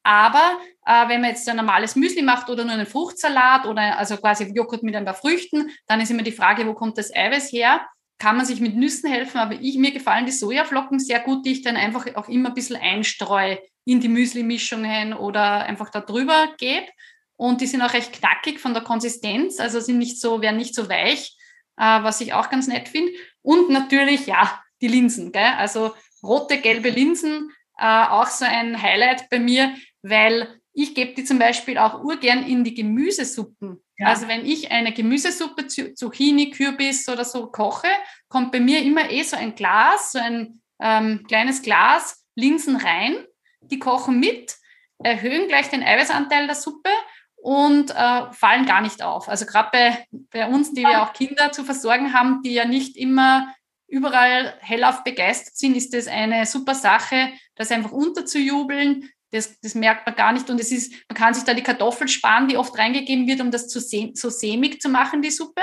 [0.04, 4.18] Aber äh, wenn man jetzt ein normales Müsli macht oder nur einen Fruchtsalat oder also
[4.18, 7.54] quasi Joghurt mit ein paar Früchten, dann ist immer die Frage, wo kommt das Eiweiß
[7.54, 7.88] her?
[8.20, 11.52] Kann man sich mit Nüssen helfen, aber ich, mir gefallen die Sojaflocken sehr gut, die
[11.52, 16.54] ich dann einfach auch immer ein bisschen einstreue in die Müsli-Mischungen oder einfach da drüber
[16.58, 16.88] gebe.
[17.36, 20.76] Und die sind auch recht knackig von der Konsistenz, also sind nicht so, werden nicht
[20.76, 21.36] so weich,
[21.78, 23.12] äh, was ich auch ganz nett finde.
[23.42, 25.54] Und natürlich, ja, die Linsen, gell?
[25.58, 31.24] also rote, gelbe Linsen, äh, auch so ein Highlight bei mir, weil ich gebe die
[31.24, 33.84] zum Beispiel auch urgern in die Gemüsesuppen.
[33.98, 34.08] Ja.
[34.08, 37.90] Also wenn ich eine Gemüsesuppe, Zucchini, Kürbis oder so koche,
[38.28, 43.16] kommt bei mir immer eh so ein Glas, so ein ähm, kleines Glas Linsen rein.
[43.62, 44.56] Die kochen mit,
[44.98, 46.90] erhöhen gleich den Eiweißanteil der Suppe
[47.36, 49.30] und äh, fallen gar nicht auf.
[49.30, 52.98] Also gerade bei, bei uns, die wir auch Kinder zu versorgen haben, die ja nicht
[52.98, 53.54] immer
[53.88, 60.06] überall hellauf begeistert sind, ist das eine super Sache, das einfach unterzujubeln, das, das merkt
[60.06, 60.50] man gar nicht.
[60.50, 63.52] Und es ist, man kann sich da die Kartoffel sparen, die oft reingegeben wird, um
[63.52, 65.62] das zu so sämig zu machen, die Suppe.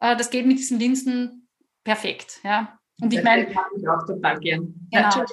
[0.00, 1.48] Äh, das geht mit diesen Linsen
[1.84, 2.40] perfekt.
[2.44, 2.78] Ja.
[3.00, 3.46] Und ich meine.
[3.54, 4.74] habe ich auch total gern.
[4.90, 5.24] Genau.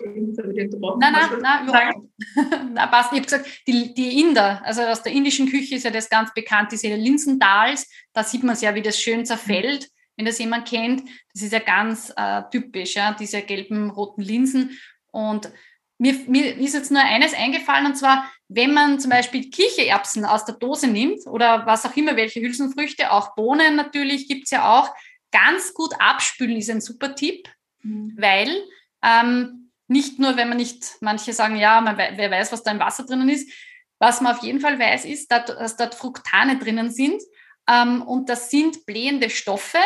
[0.99, 3.11] Nein, nein, nein, nein, nein, passt.
[3.11, 6.33] Ich habe gesagt, die, die Inder, also aus der indischen Küche ist ja das ganz
[6.33, 7.89] bekannt, diese Linsendals.
[8.13, 11.07] Da sieht man es ja, wie das schön zerfällt, wenn das jemand kennt.
[11.33, 14.77] Das ist ja ganz äh, typisch, ja, diese gelben, roten Linsen.
[15.11, 15.51] Und
[15.97, 20.45] mir, mir ist jetzt nur eines eingefallen, und zwar, wenn man zum Beispiel Kichererbsen aus
[20.45, 24.79] der Dose nimmt oder was auch immer, welche Hülsenfrüchte, auch Bohnen natürlich gibt es ja
[24.79, 24.93] auch,
[25.31, 27.49] ganz gut abspülen ist ein super Tipp,
[27.81, 28.15] mhm.
[28.17, 28.49] weil
[29.03, 32.79] ähm, nicht nur, wenn man nicht, manche sagen, ja, man, wer weiß, was da im
[32.79, 33.51] Wasser drinnen ist,
[33.99, 37.21] was man auf jeden Fall weiß, ist, dass, dass dort Fructane drinnen sind
[37.69, 39.79] ähm, und das sind blähende Stoffe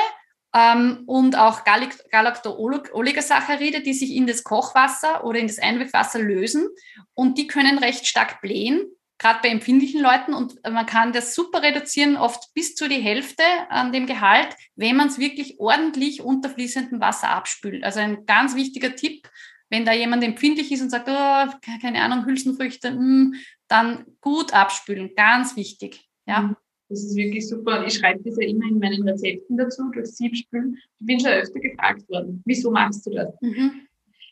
[0.53, 6.67] ähm, und auch Galacto-Oligosaccharide, die sich in das Kochwasser oder in das Einwegwasser lösen
[7.13, 8.85] und die können recht stark blähen,
[9.19, 13.43] gerade bei empfindlichen Leuten und man kann das super reduzieren, oft bis zu die Hälfte
[13.69, 17.83] an dem Gehalt, wenn man es wirklich ordentlich unter fließendem Wasser abspült.
[17.83, 19.29] Also ein ganz wichtiger Tipp,
[19.69, 23.35] wenn da jemand empfindlich ist und sagt, oh, keine Ahnung, Hülsenfrüchte, mh, hm,
[23.67, 26.07] dann gut abspülen, ganz wichtig.
[26.25, 26.41] Ja.
[26.41, 26.55] Mhm.
[26.89, 27.85] Das ist wirklich super.
[27.85, 30.75] Ich schreibe das ja immer in meinen Rezepten dazu, durch Siebspülen.
[30.99, 33.29] Ich bin schon öfter gefragt worden, wieso machst du das?
[33.41, 33.81] Mhm.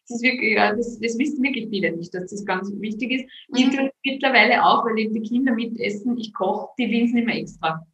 [0.07, 3.25] Das, ist wirklich, ja, das, das wissen wirklich viele nicht, dass das ganz wichtig ist.
[3.49, 3.57] Mhm.
[3.57, 7.85] Ich tue mittlerweile auch, weil eben die Kinder mitessen, ich koche die Linsen immer extra.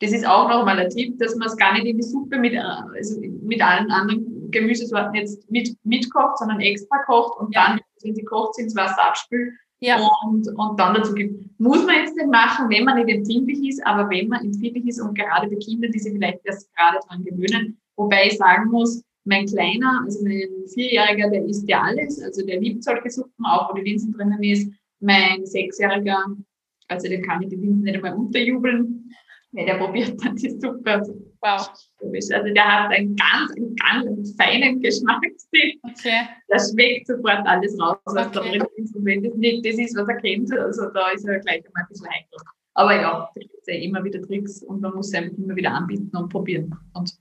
[0.00, 2.52] Das ist auch nochmal ein Tipp, dass man es gar nicht in die Suppe mit,
[2.52, 8.14] äh, also mit allen anderen Gemüsesorten jetzt mit, mitkocht, sondern extra kocht und dann, wenn
[8.14, 9.98] sie kocht, ins Wasser abspült ja.
[10.24, 11.58] und, und dann dazu gibt.
[11.58, 15.00] Muss man jetzt nicht machen, wenn man nicht empfindlich ist, aber wenn man empfindlich ist
[15.00, 19.02] und gerade bei Kindern, die sich vielleicht erst gerade dran gewöhnen, wobei ich sagen muss,
[19.24, 23.70] mein Kleiner, also mein Vierjähriger, der isst ja alles, also der liebt solche Suppen, auch
[23.70, 24.70] wo die Linsen drinnen ist.
[25.00, 26.24] Mein Sechsjähriger,
[26.88, 29.10] also den kann ich die Linsen nicht einmal unterjubeln,
[29.52, 30.92] weil der probiert dann die Suppe.
[30.92, 31.68] Also, wow.
[32.00, 35.80] Also der hat einen ganz, einen ganz feinen Geschmackssinn.
[35.82, 36.28] Okay.
[36.50, 38.94] Der schmeckt sofort alles raus, was da drin ist.
[38.94, 41.82] Und wenn das nicht das ist, was er kennt, also da ist er gleich einmal
[41.82, 42.38] ein bisschen heikel.
[42.74, 45.72] Aber ja, da gibt es ja immer wieder Tricks und man muss einfach immer wieder
[45.72, 46.74] anbieten und probieren.
[46.92, 47.16] Und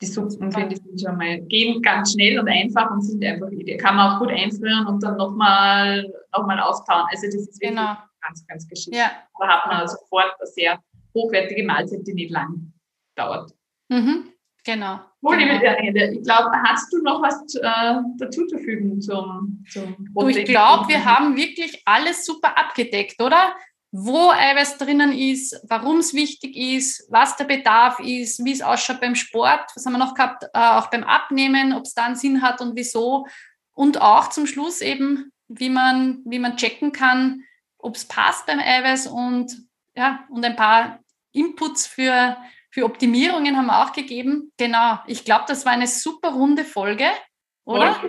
[0.00, 3.48] die Suppen, finde ich, sind schon mal, gehen ganz schnell und einfach und sind einfach,
[3.50, 6.02] die kann man auch gut einfrieren und dann nochmal
[6.32, 7.04] noch mal auftauen.
[7.10, 7.96] Also das ist wirklich genau.
[8.22, 8.96] ganz, ganz geschickt.
[8.96, 9.10] Ja.
[9.38, 10.78] Da hat man sofort eine sehr
[11.14, 12.72] hochwertige Mahlzeit, die nicht lang
[13.18, 13.52] dauert.
[13.88, 14.32] Mhm.
[14.64, 15.00] Genau.
[15.20, 15.54] Wohl, genau.
[15.54, 20.36] ich glaube, hast du noch was äh, dazuzufügen zum, zum Protein?
[20.36, 23.54] Ich glaube, wir haben wirklich alles super abgedeckt, oder?
[23.90, 29.00] wo Eiweiß drinnen ist, warum es wichtig ist, was der Bedarf ist, wie es ausschaut
[29.00, 32.16] beim Sport, was haben wir noch gehabt, äh, auch beim Abnehmen, ob es da einen
[32.16, 33.26] Sinn hat und wieso.
[33.72, 37.44] Und auch zum Schluss eben, wie man, wie man checken kann,
[37.78, 39.56] ob es passt beim Eiweiß und,
[39.96, 41.00] ja, und ein paar
[41.32, 42.36] Inputs für,
[42.78, 44.52] für Optimierungen haben wir auch gegeben.
[44.56, 47.06] Genau, ich glaube, das war eine super runde Folge,
[47.64, 47.86] oder?
[47.86, 48.04] Ja.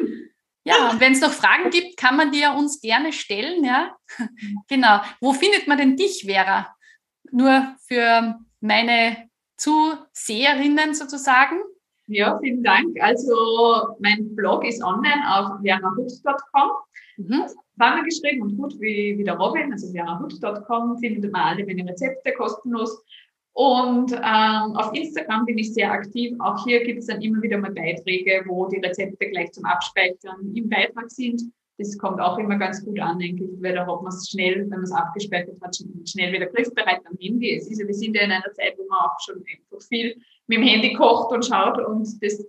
[0.65, 3.95] Ja, und wenn es noch Fragen gibt, kann man die ja uns gerne stellen, ja.
[4.67, 5.01] genau.
[5.19, 6.67] Wo findet man denn dich, Vera?
[7.31, 11.61] Nur für meine Zuseherinnen sozusagen.
[12.05, 13.01] Ja, vielen Dank.
[13.01, 16.69] Also mein Blog ist online auf verahut.com.
[17.17, 17.45] Mhm.
[17.73, 23.03] Zusammengeschrieben und gut wie, wie der Robin, also verahut.com findet man alle meine Rezepte kostenlos.
[23.59, 26.33] Und ähm, auf Instagram bin ich sehr aktiv.
[26.39, 30.55] Auch hier gibt es dann immer wieder mal Beiträge, wo die Rezepte gleich zum Abspeichern
[30.55, 31.41] im Beitrag sind.
[31.77, 34.61] Das kommt auch immer ganz gut an, denke ich, weil da hat man es schnell,
[34.61, 37.53] wenn man es abgespeichert hat, schnell wieder griffbereit am Handy.
[37.53, 40.15] Es ist ja, wir sind ja in einer Zeit, wo man auch schon einfach viel
[40.47, 42.41] mit dem Handy kocht und schaut und das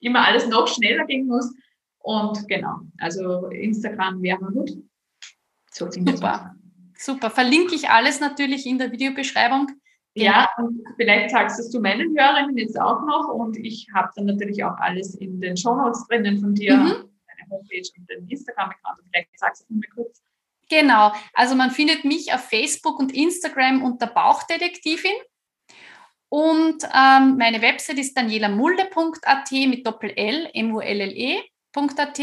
[0.00, 1.54] immer alles noch schneller gehen muss.
[2.00, 4.72] Und genau, also Instagram wäre gut.
[5.70, 6.56] So Super.
[6.98, 7.30] Super.
[7.30, 9.68] Verlinke ich alles natürlich in der Videobeschreibung.
[10.16, 14.24] Ja, und vielleicht sagst es du meinen Hörerinnen jetzt auch noch und ich habe dann
[14.26, 16.88] natürlich auch alles in den Shownotes drinnen von dir, mhm.
[16.88, 19.00] deine Homepage und den Instagram-Account.
[19.10, 20.22] Vielleicht sagst du mir kurz.
[20.68, 25.12] Genau, also man findet mich auf Facebook und Instagram unter Bauchdetektivin.
[26.28, 32.20] Und ähm, meine Website ist danielamulle.at mit Doppel-L, M-U-L-L-E.at.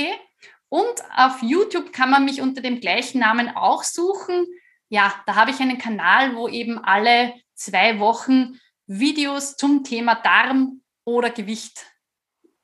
[0.68, 4.48] Und auf YouTube kann man mich unter dem gleichen Namen auch suchen.
[4.90, 7.34] Ja, da habe ich einen Kanal, wo eben alle
[7.64, 11.86] zwei Wochen Videos zum Thema Darm oder Gewicht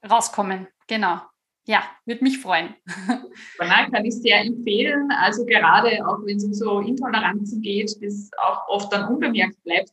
[0.10, 0.68] rauskommen.
[0.88, 1.22] Genau.
[1.66, 2.76] Ja, würde mich freuen.
[3.60, 5.10] Nein, kann ich sehr empfehlen.
[5.12, 9.92] Also gerade auch wenn es um so Intoleranzen geht, das auch oft dann unbemerkt bleibt,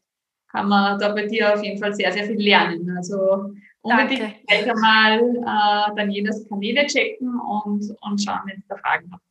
[0.51, 2.97] kann man da bei dir auf jeden Fall sehr, sehr viel lernen.
[2.97, 3.53] Also
[3.83, 9.11] unbedingt gleich einmal äh, dann jedes Kanäle checken und, und schauen, wenn es da Fragen
[9.13, 9.23] habt.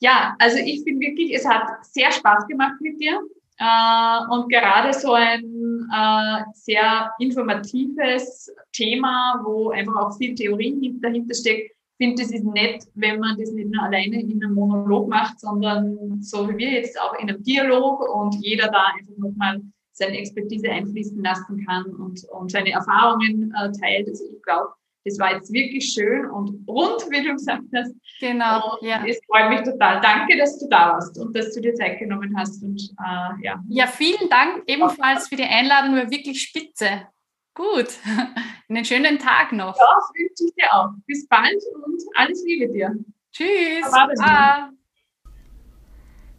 [0.00, 3.20] Ja, also ich bin wirklich, es hat sehr Spaß gemacht mit dir
[3.58, 11.34] Äh, und gerade so ein äh, sehr informatives Thema, wo einfach auch viel Theorie dahinter
[11.34, 15.40] steckt, finde, es ist nett, wenn man das nicht nur alleine in einem Monolog macht,
[15.40, 19.60] sondern so wie wir jetzt auch in einem Dialog und jeder da einfach nochmal
[19.92, 24.08] seine Expertise einfließen lassen kann und, und seine Erfahrungen äh, teilt.
[24.08, 24.70] Also ich glaube,
[25.04, 27.94] das war jetzt wirklich schön und rund, wie du gesagt hast.
[28.20, 28.78] Genau.
[28.78, 29.04] Und ja.
[29.06, 30.00] Es freut mich total.
[30.00, 32.62] Danke, dass du da warst und dass du dir Zeit genommen hast.
[32.62, 33.62] Und, äh, ja.
[33.68, 35.96] ja, vielen Dank ebenfalls für die Einladung.
[35.96, 37.08] War wirklich spitze.
[37.54, 37.98] Gut.
[38.68, 39.76] Einen schönen Tag noch.
[39.76, 40.90] Ja, wünsche ich dir auch.
[41.06, 42.94] Bis bald und alles Liebe dir.
[43.30, 43.84] Tschüss.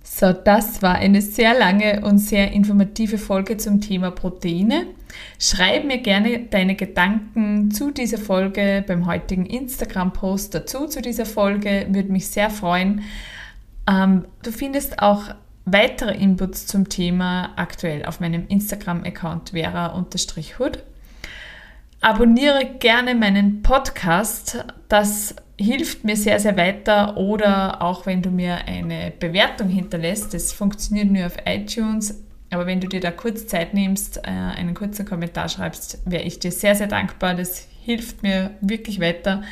[0.07, 4.85] So, das war eine sehr lange und sehr informative Folge zum Thema Proteine.
[5.39, 11.87] Schreib mir gerne deine Gedanken zu dieser Folge beim heutigen Instagram-Post dazu zu dieser Folge.
[11.89, 13.01] Würde mich sehr freuen.
[13.89, 15.23] Ähm, du findest auch
[15.65, 20.83] weitere Inputs zum Thema aktuell auf meinem Instagram-Account vera-hood.
[22.01, 24.63] Abonniere gerne meinen Podcast.
[24.87, 27.17] Das hilft mir sehr, sehr weiter.
[27.17, 30.33] Oder auch wenn du mir eine Bewertung hinterlässt.
[30.33, 32.23] Das funktioniert nur auf iTunes.
[32.51, 36.39] Aber wenn du dir da kurz Zeit nimmst, äh, einen kurzen Kommentar schreibst, wäre ich
[36.39, 37.33] dir sehr, sehr dankbar.
[37.33, 39.43] Das hilft mir wirklich weiter,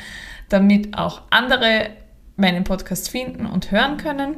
[0.48, 1.90] damit auch andere
[2.36, 4.36] meinen Podcast finden und hören können.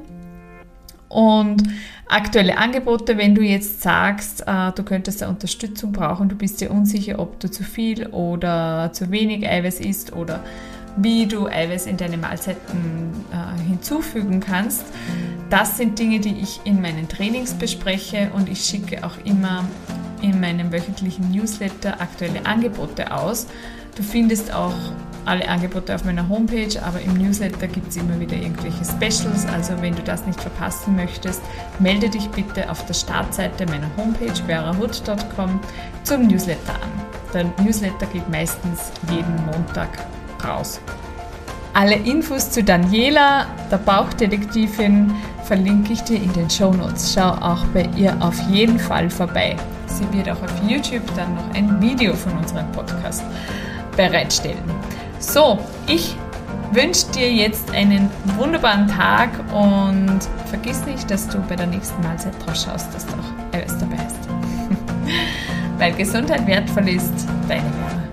[1.09, 1.63] Und
[2.09, 6.71] aktuelle Angebote, wenn du jetzt sagst, äh, du könntest da Unterstützung brauchen, du bist dir
[6.71, 10.43] unsicher, ob du zu viel oder zu wenig Eiweiß isst oder
[10.97, 14.85] wie du Eiweiß in deine Mahlzeiten äh, hinzufügen kannst.
[15.51, 19.65] Das sind Dinge, die ich in meinen Trainings bespreche und ich schicke auch immer
[20.23, 23.47] in meinem wöchentlichen Newsletter aktuelle Angebote aus.
[23.97, 24.75] Du findest auch
[25.25, 29.47] alle Angebote auf meiner Homepage, aber im Newsletter gibt es immer wieder irgendwelche Specials.
[29.47, 31.43] Also wenn du das nicht verpassen möchtest,
[31.79, 35.61] melde dich bitte auf der Startseite meiner Homepage verahood.com
[36.05, 36.91] zum Newsletter an.
[37.35, 39.89] Der Newsletter geht meistens jeden Montag
[40.45, 40.81] raus.
[41.75, 45.13] Alle Infos zu Daniela, der Bauchdetektivin,
[45.45, 47.13] verlinke ich dir in den Show Notes.
[47.15, 49.57] Schau auch bei ihr auf jeden Fall vorbei.
[49.87, 53.23] Sie wird auch auf YouTube dann noch ein Video von unserem Podcast
[53.97, 54.65] bereitstellen.
[55.19, 56.17] So, ich
[56.73, 62.35] wünsche dir jetzt einen wunderbaren Tag und vergiss nicht, dass du bei der nächsten Mahlzeit
[62.45, 64.29] drauf schaust, dass du auch Eiweiß dabei hast.
[65.79, 67.13] Weil Gesundheit wertvoll ist,
[67.49, 68.06] deine Werte.